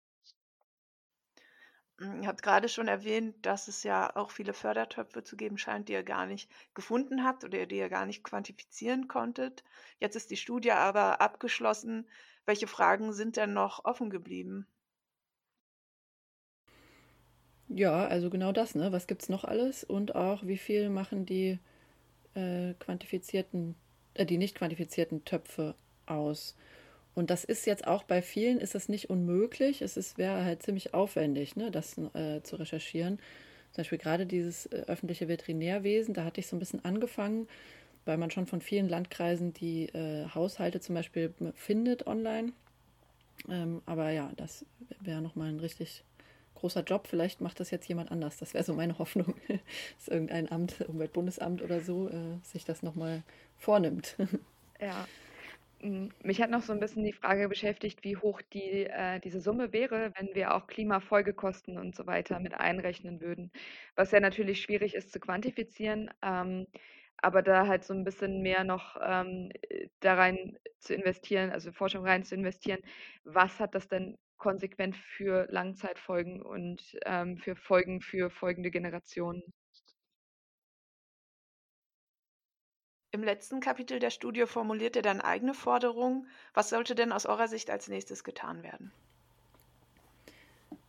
Hm, 1.98 2.22
ihr 2.22 2.28
habt 2.28 2.42
gerade 2.42 2.68
schon 2.68 2.88
erwähnt, 2.88 3.46
dass 3.46 3.68
es 3.68 3.84
ja 3.84 4.16
auch 4.16 4.30
viele 4.32 4.54
Fördertöpfe 4.54 5.22
zu 5.22 5.36
geben 5.36 5.56
scheint, 5.56 5.88
die 5.88 5.92
ihr 5.92 6.02
gar 6.02 6.26
nicht 6.26 6.50
gefunden 6.74 7.22
habt 7.24 7.44
oder 7.44 7.64
die 7.66 7.76
ihr 7.76 7.88
gar 7.88 8.06
nicht 8.06 8.24
quantifizieren 8.24 9.06
konntet. 9.08 9.62
Jetzt 10.00 10.16
ist 10.16 10.30
die 10.32 10.36
Studie 10.36 10.72
aber 10.72 11.20
abgeschlossen. 11.20 12.08
Welche 12.44 12.66
Fragen 12.66 13.12
sind 13.12 13.36
denn 13.36 13.52
noch 13.52 13.84
offen 13.84 14.10
geblieben? 14.10 14.66
Ja, 17.72 18.06
also 18.06 18.30
genau 18.30 18.52
das, 18.52 18.74
ne? 18.74 18.90
Was 18.92 19.06
gibt 19.06 19.22
es 19.22 19.28
noch 19.28 19.44
alles? 19.44 19.84
Und 19.84 20.14
auch, 20.16 20.44
wie 20.46 20.58
viel 20.58 20.88
machen 20.90 21.24
die 21.24 21.58
äh, 22.34 22.74
quantifizierten, 22.80 23.76
äh, 24.14 24.26
die 24.26 24.38
nicht 24.38 24.56
quantifizierten 24.56 25.24
Töpfe 25.24 25.74
aus? 26.06 26.56
Und 27.14 27.30
das 27.30 27.44
ist 27.44 27.66
jetzt 27.66 27.86
auch 27.86 28.02
bei 28.04 28.22
vielen 28.22 28.58
ist 28.58 28.74
das 28.74 28.88
nicht 28.88 29.10
unmöglich. 29.10 29.82
Es 29.82 30.18
wäre 30.18 30.44
halt 30.44 30.62
ziemlich 30.62 30.94
aufwendig, 30.94 31.56
ne, 31.56 31.70
das 31.70 31.96
äh, 32.14 32.42
zu 32.42 32.56
recherchieren. 32.56 33.18
Zum 33.72 33.82
Beispiel 33.82 33.98
gerade 33.98 34.26
dieses 34.26 34.66
äh, 34.66 34.84
öffentliche 34.88 35.28
Veterinärwesen, 35.28 36.14
da 36.14 36.24
hatte 36.24 36.40
ich 36.40 36.48
so 36.48 36.56
ein 36.56 36.60
bisschen 36.60 36.84
angefangen, 36.84 37.48
weil 38.04 38.18
man 38.18 38.30
schon 38.32 38.46
von 38.46 38.60
vielen 38.60 38.88
Landkreisen 38.88 39.52
die 39.54 39.86
äh, 39.90 40.26
Haushalte 40.34 40.80
zum 40.80 40.96
Beispiel 40.96 41.32
findet 41.54 42.06
online. 42.06 42.52
Ähm, 43.48 43.82
aber 43.86 44.10
ja, 44.10 44.32
das 44.36 44.64
wäre 45.00 45.22
nochmal 45.22 45.50
ein 45.50 45.60
richtig 45.60 46.04
großer 46.60 46.82
Job. 46.82 47.06
Vielleicht 47.06 47.40
macht 47.40 47.60
das 47.60 47.70
jetzt 47.70 47.88
jemand 47.88 48.10
anders. 48.10 48.36
Das 48.38 48.54
wäre 48.54 48.64
so 48.64 48.74
meine 48.74 48.98
Hoffnung, 48.98 49.34
dass 49.96 50.08
irgendein 50.08 50.50
Amt, 50.50 50.80
Umweltbundesamt 50.88 51.62
oder 51.62 51.80
so, 51.80 52.08
äh, 52.08 52.38
sich 52.42 52.64
das 52.64 52.82
nochmal 52.82 53.22
vornimmt. 53.58 54.16
Ja. 54.82 55.06
Mich 56.22 56.40
hat 56.40 56.48
noch 56.50 56.62
so 56.62 56.72
ein 56.72 56.80
bisschen 56.80 57.04
die 57.04 57.12
Frage 57.12 57.46
beschäftigt, 57.48 58.02
wie 58.02 58.16
hoch 58.16 58.40
die, 58.40 58.86
äh, 58.86 59.20
diese 59.20 59.42
Summe 59.42 59.74
wäre, 59.74 60.10
wenn 60.16 60.34
wir 60.34 60.54
auch 60.54 60.66
Klimafolgekosten 60.66 61.76
und 61.76 61.94
so 61.94 62.06
weiter 62.06 62.40
mit 62.40 62.54
einrechnen 62.54 63.20
würden. 63.20 63.50
Was 63.94 64.10
ja 64.10 64.20
natürlich 64.20 64.62
schwierig 64.62 64.94
ist 64.94 65.12
zu 65.12 65.20
quantifizieren, 65.20 66.10
ähm, 66.22 66.66
aber 67.18 67.42
da 67.42 67.66
halt 67.66 67.84
so 67.84 67.92
ein 67.92 68.04
bisschen 68.04 68.40
mehr 68.40 68.64
noch 68.64 68.96
ähm, 69.02 69.52
da 70.00 70.14
rein 70.14 70.58
zu 70.78 70.94
investieren, 70.94 71.50
also 71.50 71.72
Forschung 71.72 72.06
rein 72.06 72.24
zu 72.24 72.34
investieren, 72.34 72.80
was 73.24 73.60
hat 73.60 73.74
das 73.74 73.88
denn 73.88 74.16
konsequent 74.40 74.96
für 74.96 75.46
Langzeitfolgen 75.50 76.42
und 76.42 76.82
ähm, 77.04 77.36
für 77.36 77.54
Folgen 77.54 78.00
für 78.00 78.30
folgende 78.30 78.72
Generationen. 78.72 79.44
Im 83.12 83.22
letzten 83.22 83.60
Kapitel 83.60 83.98
der 83.98 84.10
Studie 84.10 84.46
formuliert 84.46 84.96
er 84.96 85.02
dann 85.02 85.20
eigene 85.20 85.54
Forderungen. 85.54 86.28
Was 86.54 86.70
sollte 86.70 86.94
denn 86.94 87.12
aus 87.12 87.26
eurer 87.26 87.48
Sicht 87.48 87.70
als 87.70 87.88
nächstes 87.88 88.24
getan 88.24 88.62
werden? 88.62 88.92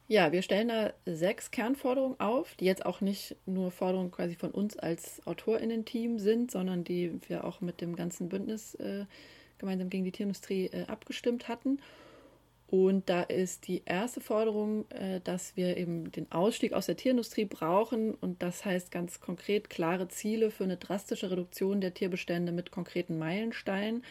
Ja, 0.07 0.31
wir 0.31 0.41
stellen 0.41 0.67
da 0.67 0.93
sechs 1.05 1.51
Kernforderungen 1.51 2.19
auf, 2.19 2.55
die 2.55 2.65
jetzt 2.65 2.85
auch 2.85 3.01
nicht 3.01 3.37
nur 3.45 3.71
Forderungen 3.71 4.11
quasi 4.11 4.35
von 4.35 4.51
uns 4.51 4.77
als 4.77 5.25
AutorInnen-Team 5.25 6.19
sind, 6.19 6.51
sondern 6.51 6.83
die 6.83 7.19
wir 7.29 7.45
auch 7.45 7.61
mit 7.61 7.81
dem 7.81 7.95
ganzen 7.95 8.27
Bündnis 8.27 8.75
äh, 8.75 9.05
gemeinsam 9.57 9.89
gegen 9.89 10.03
die 10.03 10.11
Tierindustrie 10.11 10.65
äh, 10.67 10.85
abgestimmt 10.87 11.47
hatten. 11.47 11.79
Und 12.71 13.09
da 13.09 13.23
ist 13.23 13.67
die 13.67 13.81
erste 13.83 14.21
Forderung, 14.21 14.89
äh, 14.91 15.19
dass 15.19 15.57
wir 15.57 15.75
eben 15.75 16.09
den 16.13 16.31
Ausstieg 16.31 16.71
aus 16.71 16.85
der 16.85 16.95
Tierindustrie 16.95 17.43
brauchen. 17.43 18.13
Und 18.13 18.41
das 18.41 18.63
heißt 18.63 18.91
ganz 18.91 19.19
konkret 19.19 19.69
klare 19.69 20.07
Ziele 20.07 20.51
für 20.51 20.63
eine 20.63 20.77
drastische 20.77 21.29
Reduktion 21.29 21.81
der 21.81 21.93
Tierbestände 21.93 22.53
mit 22.53 22.71
konkreten 22.71 23.19
Meilensteinen. 23.19 24.05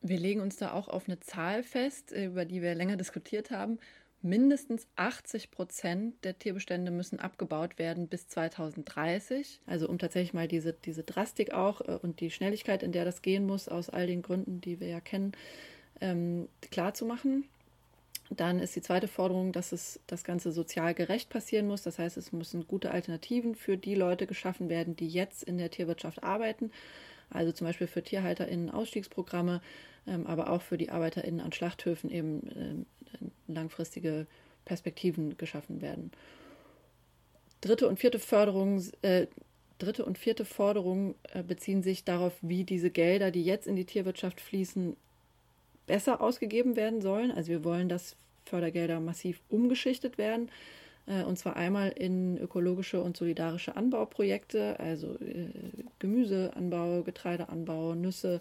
Wir 0.00 0.18
legen 0.18 0.40
uns 0.40 0.56
da 0.56 0.72
auch 0.72 0.88
auf 0.88 1.08
eine 1.08 1.20
Zahl 1.20 1.62
fest, 1.62 2.10
äh, 2.12 2.24
über 2.24 2.46
die 2.46 2.62
wir 2.62 2.74
länger 2.74 2.96
diskutiert 2.96 3.50
haben. 3.50 3.78
Mindestens 4.22 4.86
80 4.96 5.50
Prozent 5.50 6.24
der 6.24 6.38
Tierbestände 6.38 6.90
müssen 6.90 7.20
abgebaut 7.20 7.78
werden 7.78 8.08
bis 8.08 8.28
2030. 8.28 9.60
Also 9.66 9.90
um 9.90 9.98
tatsächlich 9.98 10.32
mal 10.32 10.48
diese, 10.48 10.72
diese 10.72 11.02
Drastik 11.02 11.52
auch 11.52 11.82
äh, 11.82 11.98
und 12.00 12.20
die 12.20 12.30
Schnelligkeit, 12.30 12.82
in 12.82 12.92
der 12.92 13.04
das 13.04 13.20
gehen 13.20 13.44
muss, 13.44 13.68
aus 13.68 13.90
all 13.90 14.06
den 14.06 14.22
Gründen, 14.22 14.62
die 14.62 14.80
wir 14.80 14.88
ja 14.88 15.00
kennen, 15.00 15.32
ähm, 16.00 16.48
klar 16.70 16.94
zu 16.94 17.04
machen. 17.04 17.44
Dann 18.30 18.58
ist 18.58 18.74
die 18.74 18.82
zweite 18.82 19.08
Forderung, 19.08 19.52
dass 19.52 19.72
es 19.72 20.00
das 20.06 20.24
Ganze 20.24 20.50
sozial 20.52 20.94
gerecht 20.94 21.30
passieren 21.30 21.66
muss. 21.66 21.82
Das 21.82 21.98
heißt, 21.98 22.16
es 22.16 22.32
müssen 22.32 22.66
gute 22.66 22.90
Alternativen 22.90 23.54
für 23.54 23.76
die 23.76 23.94
Leute 23.94 24.26
geschaffen 24.26 24.68
werden, 24.68 24.96
die 24.96 25.08
jetzt 25.08 25.44
in 25.44 25.58
der 25.58 25.70
Tierwirtschaft 25.70 26.22
arbeiten. 26.22 26.70
Also 27.30 27.52
zum 27.52 27.66
Beispiel 27.66 27.86
für 27.86 28.02
TierhalterInnen 28.02 28.70
Ausstiegsprogramme, 28.70 29.60
ähm, 30.06 30.26
aber 30.26 30.50
auch 30.50 30.62
für 30.62 30.78
die 30.78 30.90
ArbeiterInnen 30.90 31.40
an 31.40 31.52
Schlachthöfen 31.52 32.10
eben 32.10 32.86
äh, 33.18 33.52
langfristige 33.52 34.26
Perspektiven 34.64 35.36
geschaffen 35.36 35.80
werden. 35.80 36.10
Dritte 37.60 37.88
und 37.88 37.98
vierte 37.98 38.18
Förderung, 38.18 38.82
äh, 39.02 39.26
dritte 39.78 40.04
und 40.04 40.18
vierte 40.18 40.44
Forderung 40.44 41.14
äh, 41.32 41.42
beziehen 41.42 41.82
sich 41.82 42.04
darauf, 42.04 42.32
wie 42.42 42.64
diese 42.64 42.90
Gelder, 42.90 43.30
die 43.30 43.44
jetzt 43.44 43.66
in 43.66 43.76
die 43.76 43.86
Tierwirtschaft 43.86 44.40
fließen, 44.40 44.96
besser 45.86 46.20
ausgegeben 46.20 46.76
werden 46.76 47.00
sollen. 47.00 47.30
Also 47.30 47.50
wir 47.50 47.64
wollen, 47.64 47.88
dass 47.88 48.16
Fördergelder 48.44 49.00
massiv 49.00 49.40
umgeschichtet 49.48 50.18
werden. 50.18 50.50
Äh, 51.06 51.22
und 51.22 51.38
zwar 51.38 51.56
einmal 51.56 51.90
in 51.90 52.38
ökologische 52.38 53.02
und 53.02 53.16
solidarische 53.16 53.76
Anbauprojekte, 53.76 54.78
also 54.80 55.14
äh, 55.20 55.50
Gemüseanbau, 55.98 57.02
Getreideanbau, 57.02 57.94
Nüsse, 57.94 58.40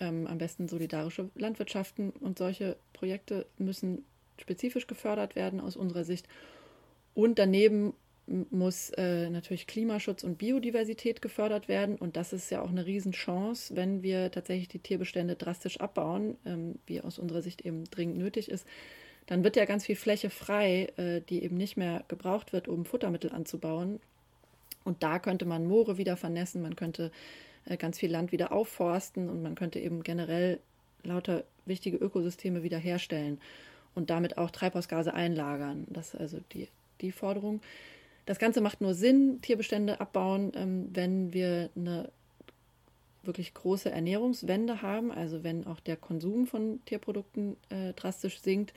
ähm, 0.00 0.26
am 0.26 0.38
besten 0.38 0.68
solidarische 0.68 1.30
Landwirtschaften. 1.34 2.10
Und 2.10 2.38
solche 2.38 2.76
Projekte 2.92 3.46
müssen 3.58 4.04
spezifisch 4.38 4.86
gefördert 4.86 5.36
werden 5.36 5.60
aus 5.60 5.76
unserer 5.76 6.04
Sicht. 6.04 6.28
Und 7.14 7.38
daneben 7.38 7.94
muss 8.26 8.90
äh, 8.90 9.30
natürlich 9.30 9.66
Klimaschutz 9.66 10.24
und 10.24 10.38
Biodiversität 10.38 11.22
gefördert 11.22 11.68
werden. 11.68 11.96
Und 11.96 12.16
das 12.16 12.32
ist 12.32 12.50
ja 12.50 12.60
auch 12.60 12.70
eine 12.70 12.84
Riesenchance, 12.84 13.76
wenn 13.76 14.02
wir 14.02 14.30
tatsächlich 14.30 14.68
die 14.68 14.80
Tierbestände 14.80 15.36
drastisch 15.36 15.80
abbauen, 15.80 16.36
ähm, 16.44 16.76
wie 16.86 17.00
aus 17.00 17.18
unserer 17.18 17.42
Sicht 17.42 17.64
eben 17.64 17.84
dringend 17.84 18.18
nötig 18.18 18.50
ist. 18.50 18.66
Dann 19.26 19.44
wird 19.44 19.56
ja 19.56 19.64
ganz 19.64 19.86
viel 19.86 19.96
Fläche 19.96 20.30
frei, 20.30 20.92
äh, 20.96 21.20
die 21.28 21.42
eben 21.42 21.56
nicht 21.56 21.76
mehr 21.76 22.04
gebraucht 22.08 22.52
wird, 22.52 22.68
um 22.68 22.84
Futtermittel 22.84 23.32
anzubauen. 23.32 24.00
Und 24.84 25.02
da 25.02 25.18
könnte 25.18 25.44
man 25.44 25.66
Moore 25.66 25.98
wieder 25.98 26.16
vernässen, 26.16 26.62
man 26.62 26.76
könnte 26.76 27.10
äh, 27.66 27.76
ganz 27.76 27.98
viel 27.98 28.10
Land 28.10 28.32
wieder 28.32 28.52
aufforsten 28.52 29.28
und 29.28 29.42
man 29.42 29.54
könnte 29.54 29.78
eben 29.78 30.02
generell 30.02 30.60
lauter 31.02 31.44
wichtige 31.64 31.96
Ökosysteme 31.96 32.62
wiederherstellen 32.62 33.40
und 33.94 34.10
damit 34.10 34.38
auch 34.38 34.50
Treibhausgase 34.50 35.14
einlagern. 35.14 35.86
Das 35.90 36.14
ist 36.14 36.20
also 36.20 36.40
die, 36.52 36.68
die 37.00 37.12
Forderung. 37.12 37.60
Das 38.26 38.38
Ganze 38.38 38.60
macht 38.60 38.80
nur 38.80 38.94
Sinn, 38.94 39.40
Tierbestände 39.40 40.00
abbauen, 40.00 40.52
ähm, 40.54 40.88
wenn 40.92 41.32
wir 41.32 41.70
eine 41.76 42.10
wirklich 43.22 43.54
große 43.54 43.90
Ernährungswende 43.90 44.82
haben, 44.82 45.10
also 45.10 45.42
wenn 45.42 45.66
auch 45.66 45.80
der 45.80 45.96
Konsum 45.96 46.46
von 46.46 46.80
Tierprodukten 46.84 47.56
äh, 47.70 47.92
drastisch 47.94 48.40
sinkt. 48.40 48.72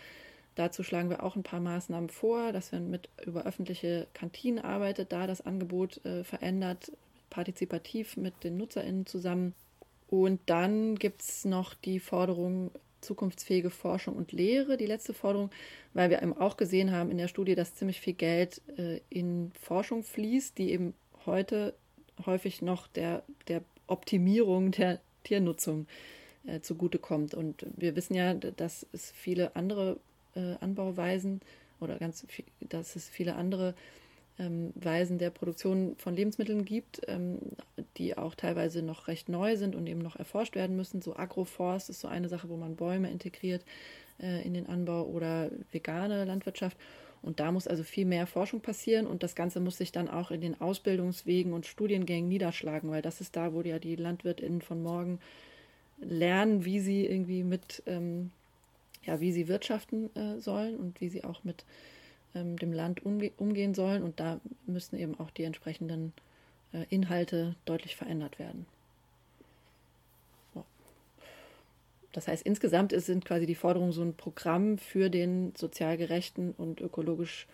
Dazu 0.56 0.84
schlagen 0.84 1.10
wir 1.10 1.24
auch 1.24 1.36
ein 1.36 1.44
paar 1.44 1.60
Maßnahmen 1.60 2.10
vor, 2.10 2.52
dass 2.52 2.72
man 2.72 2.90
mit 2.90 3.10
über 3.26 3.46
öffentliche 3.46 4.08
Kantinen 4.14 4.64
arbeitet, 4.64 5.12
da 5.12 5.28
das 5.28 5.42
Angebot 5.42 6.04
äh, 6.06 6.24
verändert, 6.24 6.92
partizipativ 7.30 8.18
mit 8.18 8.44
den 8.44 8.58
NutzerInnen 8.58 9.06
zusammen. 9.06 9.54
Und 10.10 10.42
dann 10.48 10.96
gibt 10.96 11.22
es 11.22 11.46
noch 11.46 11.76
die 11.76 12.00
Forderung 12.00 12.72
zukunftsfähige 13.02 13.70
Forschung 13.70 14.16
und 14.16 14.32
Lehre, 14.32 14.78
die 14.78 14.86
letzte 14.86 15.14
Forderung, 15.14 15.50
weil 15.94 16.10
wir 16.10 16.22
eben 16.22 16.38
auch 16.38 16.58
gesehen 16.58 16.92
haben 16.92 17.12
in 17.12 17.18
der 17.18 17.28
Studie, 17.28 17.56
dass 17.56 17.76
ziemlich 17.76 18.02
viel 18.02 18.14
Geld 18.14 18.62
äh, 18.78 19.00
in 19.10 19.52
Forschung 19.60 20.04
fließt, 20.04 20.58
die 20.58 20.72
eben 20.72 20.94
heute 21.26 21.74
häufig 22.26 22.62
noch 22.62 22.88
der, 22.88 23.24
der 23.48 23.62
Optimierung 23.88 24.72
der 24.72 25.00
Tiernutzung 25.24 25.88
äh, 26.46 26.60
zugutekommt. 26.62 27.34
Und 27.34 27.66
wir 27.76 27.96
wissen 27.96 28.14
ja, 28.14 28.34
dass 28.34 28.86
es 28.92 29.12
viele 29.12 29.56
andere 29.56 29.98
äh, 30.36 30.56
Anbauweisen 30.60 31.42
oder 31.80 31.98
ganz 31.98 32.26
viel, 32.28 32.46
dass 32.62 32.96
es 32.96 33.08
viele 33.08 33.36
andere 33.36 33.74
ähm, 34.40 34.72
Weisen 34.76 35.18
der 35.18 35.30
Produktion 35.30 35.96
von 35.98 36.16
Lebensmitteln 36.16 36.66
gibt, 36.66 37.02
ähm, 37.08 37.40
die 37.98 38.18
auch 38.18 38.36
teilweise 38.36 38.82
noch 38.82 39.08
recht 39.08 39.30
neu 39.30 39.58
sind 39.58 39.76
und 39.76 39.86
eben 39.88 40.02
noch 40.02 40.16
erforscht 40.16 40.56
werden 40.56 40.76
müssen. 40.76 41.02
So 41.02 41.16
Agroforst 41.16 41.90
ist 41.90 42.00
so 42.00 42.08
eine 42.08 42.30
Sache, 42.30 42.50
wo 42.50 42.56
man 42.56 42.76
Bäume 42.76 43.12
integriert 43.12 43.64
äh, 44.22 44.46
in 44.46 44.54
den 44.54 44.68
Anbau 44.68 45.04
oder 45.04 45.52
vegane 45.72 46.26
Landwirtschaft. 46.26 46.78
Und 47.22 47.42
da 47.42 47.52
muss 47.52 47.68
also 47.68 47.84
viel 47.84 48.06
mehr 48.06 48.28
Forschung 48.28 48.62
passieren 48.62 49.06
und 49.06 49.24
das 49.24 49.36
Ganze 49.36 49.60
muss 49.60 49.78
sich 49.78 49.92
dann 49.92 50.10
auch 50.10 50.32
in 50.32 50.40
den 50.40 50.60
Ausbildungswegen 50.62 51.52
und 51.52 51.66
Studiengängen 51.66 52.30
niederschlagen, 52.30 52.90
weil 52.90 53.02
das 53.02 53.20
ist 53.20 53.36
da, 53.36 53.54
wo 53.54 53.62
ja 53.62 53.78
die 53.78 53.98
LandwirtInnen 53.98 54.62
von 54.62 54.82
morgen 54.82 55.20
lernen, 56.00 56.64
wie 56.64 56.80
sie 56.80 57.06
irgendwie 57.06 57.44
mit, 57.44 57.84
ähm, 57.88 58.32
ja, 59.04 59.20
wie 59.20 59.34
sie 59.34 59.50
wirtschaften 59.50 60.16
äh, 60.16 60.40
sollen 60.40 60.78
und 60.78 61.02
wie 61.02 61.10
sie 61.10 61.26
auch 61.26 61.44
mit 61.44 61.66
ähm, 62.36 62.58
dem 62.58 62.74
Land 62.74 63.06
umge 63.06 63.32
umgehen 63.38 63.74
sollen. 63.74 64.04
Und 64.04 64.20
da 64.20 64.40
müssen 64.66 64.98
eben 64.98 65.20
auch 65.20 65.32
die 65.32 65.44
entsprechenden 65.44 66.14
äh, 66.74 66.86
Inhalte 66.90 67.56
deutlich 67.66 67.96
verändert 67.96 68.40
werden. 68.40 68.66
Das 72.12 72.28
heißt, 72.28 72.44
insgesamt 72.44 72.92
sind 72.92 73.24
quasi 73.24 73.46
die 73.46 73.56
Forderungen 73.56 73.92
so 73.92 74.02
ein 74.02 74.16
Programm 74.16 74.78
für 74.78 75.10
den 75.10 75.54
sozial 75.56 75.96
gerechten 75.96 76.54
und 76.58 76.82
ökologisch 76.82 77.48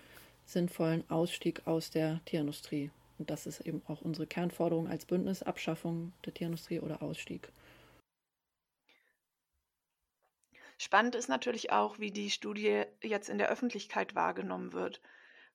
sinnvollen 0.45 1.03
Ausstieg 1.09 1.61
aus 1.65 1.89
der 1.91 2.21
Tierindustrie. 2.25 2.89
Und 3.17 3.29
das 3.29 3.47
ist 3.47 3.61
eben 3.61 3.81
auch 3.87 4.01
unsere 4.01 4.27
Kernforderung 4.27 4.87
als 4.87 5.05
Bündnis, 5.05 5.43
Abschaffung 5.43 6.13
der 6.25 6.33
Tierindustrie 6.33 6.79
oder 6.79 7.01
Ausstieg. 7.01 7.49
Spannend 10.77 11.15
ist 11.15 11.29
natürlich 11.29 11.71
auch, 11.71 11.99
wie 11.99 12.11
die 12.11 12.29
Studie 12.29 12.83
jetzt 13.01 13.29
in 13.29 13.37
der 13.37 13.49
Öffentlichkeit 13.49 14.15
wahrgenommen 14.15 14.73
wird. 14.73 15.01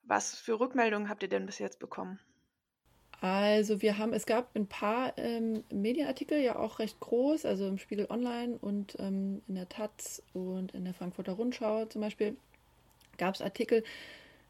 Was 0.03 0.35
für 0.35 0.59
Rückmeldungen 0.59 1.09
habt 1.09 1.23
ihr 1.23 1.29
denn 1.29 1.47
bis 1.47 1.59
jetzt 1.59 1.79
bekommen? 1.79 2.19
Also 3.21 3.83
wir 3.83 3.99
haben, 3.99 4.15
es 4.15 4.25
gab 4.25 4.57
ein 4.57 4.67
paar 4.67 5.13
ähm, 5.19 5.63
Medienartikel, 5.71 6.41
ja 6.41 6.57
auch 6.57 6.79
recht 6.79 7.01
groß, 7.01 7.45
also 7.45 7.67
im 7.69 7.77
Spiegel 7.77 8.07
Online 8.09 8.57
und 8.59 8.97
ähm, 8.99 9.43
in 9.47 9.57
der 9.57 9.69
Taz 9.69 10.23
und 10.33 10.73
in 10.73 10.85
der 10.87 10.95
Frankfurter 10.95 11.33
Rundschau 11.33 11.85
zum 11.85 12.01
Beispiel 12.01 12.37
gab 13.19 13.35
es 13.35 13.43
Artikel. 13.43 13.85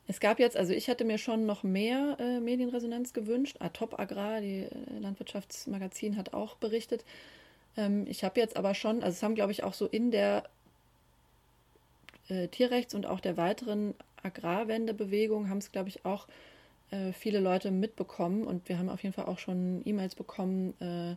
Es 0.06 0.20
gab 0.20 0.38
jetzt, 0.38 0.56
also 0.56 0.72
ich 0.72 0.88
hatte 0.88 1.04
mir 1.04 1.18
schon 1.18 1.46
noch 1.46 1.64
mehr 1.64 2.16
äh, 2.20 2.38
Medienresonanz 2.38 3.12
gewünscht. 3.12 3.56
Ah, 3.58 3.70
Top 3.70 3.98
Agrar, 3.98 4.40
die 4.40 4.62
äh, 4.62 4.98
Landwirtschaftsmagazin, 5.00 6.16
hat 6.16 6.32
auch 6.32 6.54
berichtet. 6.56 7.04
Ähm, 7.76 8.06
ich 8.08 8.22
habe 8.22 8.38
jetzt 8.38 8.56
aber 8.56 8.74
schon, 8.74 9.02
also 9.02 9.16
es 9.16 9.22
haben 9.24 9.34
glaube 9.34 9.50
ich 9.50 9.64
auch 9.64 9.74
so 9.74 9.86
in 9.86 10.12
der 10.12 10.44
äh, 12.30 12.48
Tierrechts- 12.48 12.94
und 12.94 13.06
auch 13.06 13.20
der 13.20 13.36
weiteren 13.36 13.94
Agrarwendebewegung 14.22 15.48
haben 15.48 15.58
es 15.58 15.72
glaube 15.72 15.88
ich 15.88 16.04
auch 16.04 16.26
äh, 16.90 17.12
viele 17.12 17.40
Leute 17.40 17.70
mitbekommen 17.70 18.44
und 18.44 18.68
wir 18.68 18.78
haben 18.78 18.88
auf 18.88 19.02
jeden 19.02 19.14
Fall 19.14 19.26
auch 19.26 19.38
schon 19.38 19.82
E-Mails 19.84 20.14
bekommen, 20.14 20.74
äh, 20.80 21.16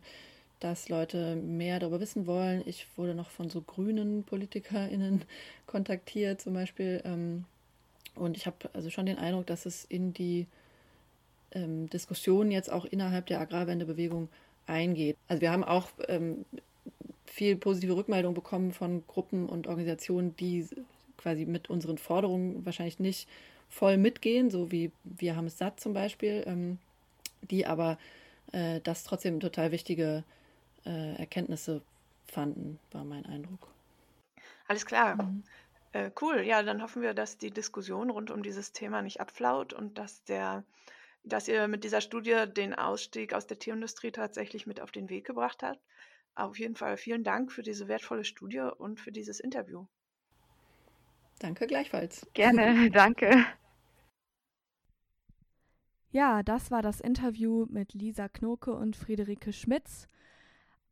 dass 0.59 0.87
Leute 0.87 1.35
mehr 1.35 1.79
darüber 1.79 1.99
wissen 1.99 2.25
wollen. 2.25 2.63
Ich 2.65 2.87
wurde 2.95 3.15
noch 3.15 3.29
von 3.29 3.49
so 3.49 3.61
grünen 3.61 4.23
PolitikerInnen 4.23 5.23
kontaktiert 5.65 6.41
zum 6.41 6.53
Beispiel. 6.53 7.01
Ähm, 7.03 7.45
und 8.15 8.37
ich 8.37 8.45
habe 8.45 8.69
also 8.73 8.89
schon 8.89 9.05
den 9.05 9.17
Eindruck, 9.17 9.47
dass 9.47 9.65
es 9.65 9.83
in 9.85 10.13
die 10.13 10.45
ähm, 11.51 11.89
Diskussion 11.89 12.51
jetzt 12.51 12.71
auch 12.71 12.85
innerhalb 12.85 13.25
der 13.25 13.41
Agrarwendebewegung 13.41 14.29
eingeht. 14.67 15.17
Also 15.27 15.41
wir 15.41 15.51
haben 15.51 15.63
auch 15.63 15.89
ähm, 16.07 16.45
viel 17.25 17.55
positive 17.55 17.95
Rückmeldung 17.95 18.33
bekommen 18.33 18.71
von 18.71 19.03
Gruppen 19.07 19.47
und 19.47 19.67
Organisationen, 19.67 20.35
die 20.37 20.67
quasi 21.23 21.45
mit 21.45 21.69
unseren 21.69 21.97
Forderungen 21.97 22.65
wahrscheinlich 22.65 22.99
nicht 22.99 23.27
voll 23.69 23.97
mitgehen, 23.97 24.51
so 24.51 24.71
wie 24.71 24.91
wir 25.03 25.35
haben 25.35 25.47
es 25.47 25.57
satt 25.57 25.79
zum 25.79 25.93
Beispiel, 25.93 26.43
ähm, 26.45 26.77
die 27.41 27.65
aber 27.65 27.97
äh, 28.51 28.81
das 28.81 29.03
trotzdem 29.03 29.39
total 29.39 29.71
wichtige 29.71 30.23
äh, 30.85 31.15
Erkenntnisse 31.15 31.81
fanden, 32.27 32.79
war 32.91 33.05
mein 33.05 33.25
Eindruck. 33.25 33.67
Alles 34.67 34.85
klar. 34.85 35.21
Mhm. 35.21 35.43
Äh, 35.93 36.11
cool. 36.21 36.41
Ja, 36.41 36.61
dann 36.61 36.81
hoffen 36.81 37.01
wir, 37.01 37.13
dass 37.13 37.37
die 37.37 37.51
Diskussion 37.51 38.09
rund 38.09 38.31
um 38.31 38.43
dieses 38.43 38.73
Thema 38.73 39.01
nicht 39.01 39.21
abflaut 39.21 39.73
und 39.73 39.97
dass 39.97 40.23
der, 40.25 40.63
dass 41.23 41.47
ihr 41.47 41.67
mit 41.67 41.83
dieser 41.83 42.01
Studie 42.01 42.45
den 42.47 42.73
Ausstieg 42.73 43.33
aus 43.33 43.47
der 43.47 43.59
Tierindustrie 43.59 44.11
tatsächlich 44.11 44.67
mit 44.67 44.81
auf 44.81 44.91
den 44.91 45.09
Weg 45.09 45.25
gebracht 45.25 45.63
habt. 45.63 45.79
Auf 46.35 46.57
jeden 46.59 46.75
Fall 46.75 46.97
vielen 46.97 47.23
Dank 47.23 47.51
für 47.51 47.61
diese 47.61 47.87
wertvolle 47.87 48.25
Studie 48.25 48.67
und 48.77 48.99
für 48.99 49.11
dieses 49.11 49.39
Interview. 49.39 49.85
Danke 51.43 51.67
gleichfalls. 51.67 52.25
Gerne, 52.33 52.89
danke. 52.91 53.45
Ja, 56.09 56.41
das 56.41 56.71
war 56.71 56.81
das 56.81 57.01
Interview 57.01 57.65
mit 57.69 57.93
Lisa 57.93 58.29
Knoke 58.29 58.73
und 58.73 58.95
Friederike 58.95 59.51
Schmitz. 59.51 60.07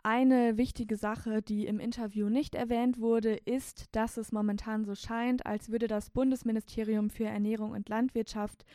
Eine 0.03 0.57
wichtige 0.57 0.97
Sache, 0.97 1.41
die 1.41 1.67
im 1.67 1.79
Interview 1.79 2.27
nicht 2.27 2.53
erwähnt 2.53 2.99
wurde, 2.99 3.35
ist, 3.35 3.95
dass 3.95 4.17
es 4.17 4.33
momentan 4.33 4.83
so 4.83 4.93
scheint, 4.93 5.45
als 5.45 5.69
würde 5.71 5.87
das 5.87 6.09
Bundesministerium 6.09 7.09
für 7.09 7.25
Ernährung 7.25 7.71
und 7.71 7.87
Landwirtschaft 7.87 8.65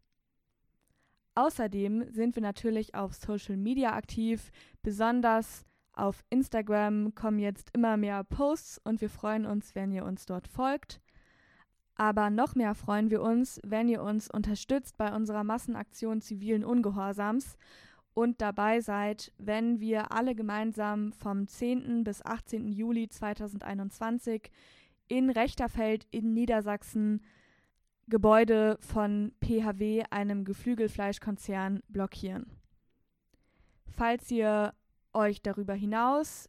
Außerdem 1.35 2.11
sind 2.11 2.35
wir 2.35 2.41
natürlich 2.41 2.95
auf 2.95 3.13
Social 3.13 3.57
Media 3.57 3.93
aktiv, 3.93 4.51
besonders 4.81 5.65
auf 5.93 6.23
Instagram 6.29 7.15
kommen 7.15 7.39
jetzt 7.39 7.71
immer 7.73 7.97
mehr 7.97 8.23
Posts 8.23 8.79
und 8.83 9.01
wir 9.01 9.09
freuen 9.09 9.47
uns, 9.47 9.73
wenn 9.73 9.91
ihr 9.91 10.05
uns 10.05 10.27
dort 10.27 10.47
folgt. 10.47 11.01
Aber 11.97 12.29
noch 12.29 12.53
mehr 12.53 12.75
freuen 12.75 13.09
wir 13.09 13.23
uns, 13.23 13.59
wenn 13.65 13.89
ihr 13.89 14.03
uns 14.03 14.29
unterstützt 14.29 14.97
bei 14.97 15.13
unserer 15.13 15.43
Massenaktion 15.43 16.21
zivilen 16.21 16.63
Ungehorsams 16.63 17.57
und 18.13 18.39
dabei 18.39 18.81
seid, 18.81 19.31
wenn 19.39 19.79
wir 19.79 20.11
alle 20.11 20.35
gemeinsam 20.35 21.11
vom 21.13 21.47
10. 21.47 22.03
bis 22.03 22.23
18. 22.23 22.71
Juli 22.71 23.09
2021 23.09 24.51
in 25.07 25.31
Rechterfeld 25.31 26.05
in 26.11 26.33
Niedersachsen 26.33 27.23
Gebäude 28.07 28.77
von 28.79 29.33
PHW, 29.41 30.03
einem 30.11 30.45
Geflügelfleischkonzern, 30.45 31.81
blockieren. 31.89 32.45
Falls 33.87 34.29
ihr 34.31 34.73
euch 35.13 35.41
darüber 35.41 35.73
hinaus 35.73 36.47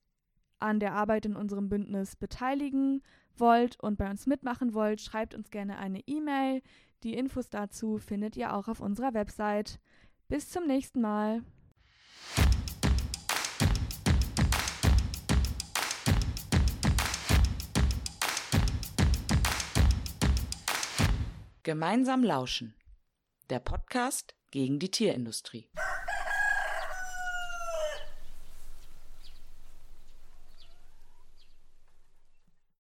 an 0.60 0.78
der 0.78 0.92
Arbeit 0.92 1.24
in 1.26 1.36
unserem 1.36 1.68
Bündnis 1.68 2.16
beteiligen 2.16 3.02
wollt 3.40 3.78
und 3.80 3.96
bei 3.96 4.10
uns 4.10 4.26
mitmachen 4.26 4.74
wollt, 4.74 5.00
schreibt 5.00 5.34
uns 5.34 5.50
gerne 5.50 5.78
eine 5.78 6.00
E-Mail. 6.06 6.62
Die 7.02 7.14
Infos 7.14 7.48
dazu 7.48 7.98
findet 7.98 8.36
ihr 8.36 8.54
auch 8.54 8.68
auf 8.68 8.80
unserer 8.80 9.14
Website. 9.14 9.78
Bis 10.28 10.50
zum 10.50 10.66
nächsten 10.66 11.00
Mal. 11.00 11.42
Gemeinsam 21.62 22.24
lauschen. 22.24 22.74
Der 23.50 23.58
Podcast 23.60 24.34
gegen 24.50 24.78
die 24.78 24.90
Tierindustrie. 24.90 25.68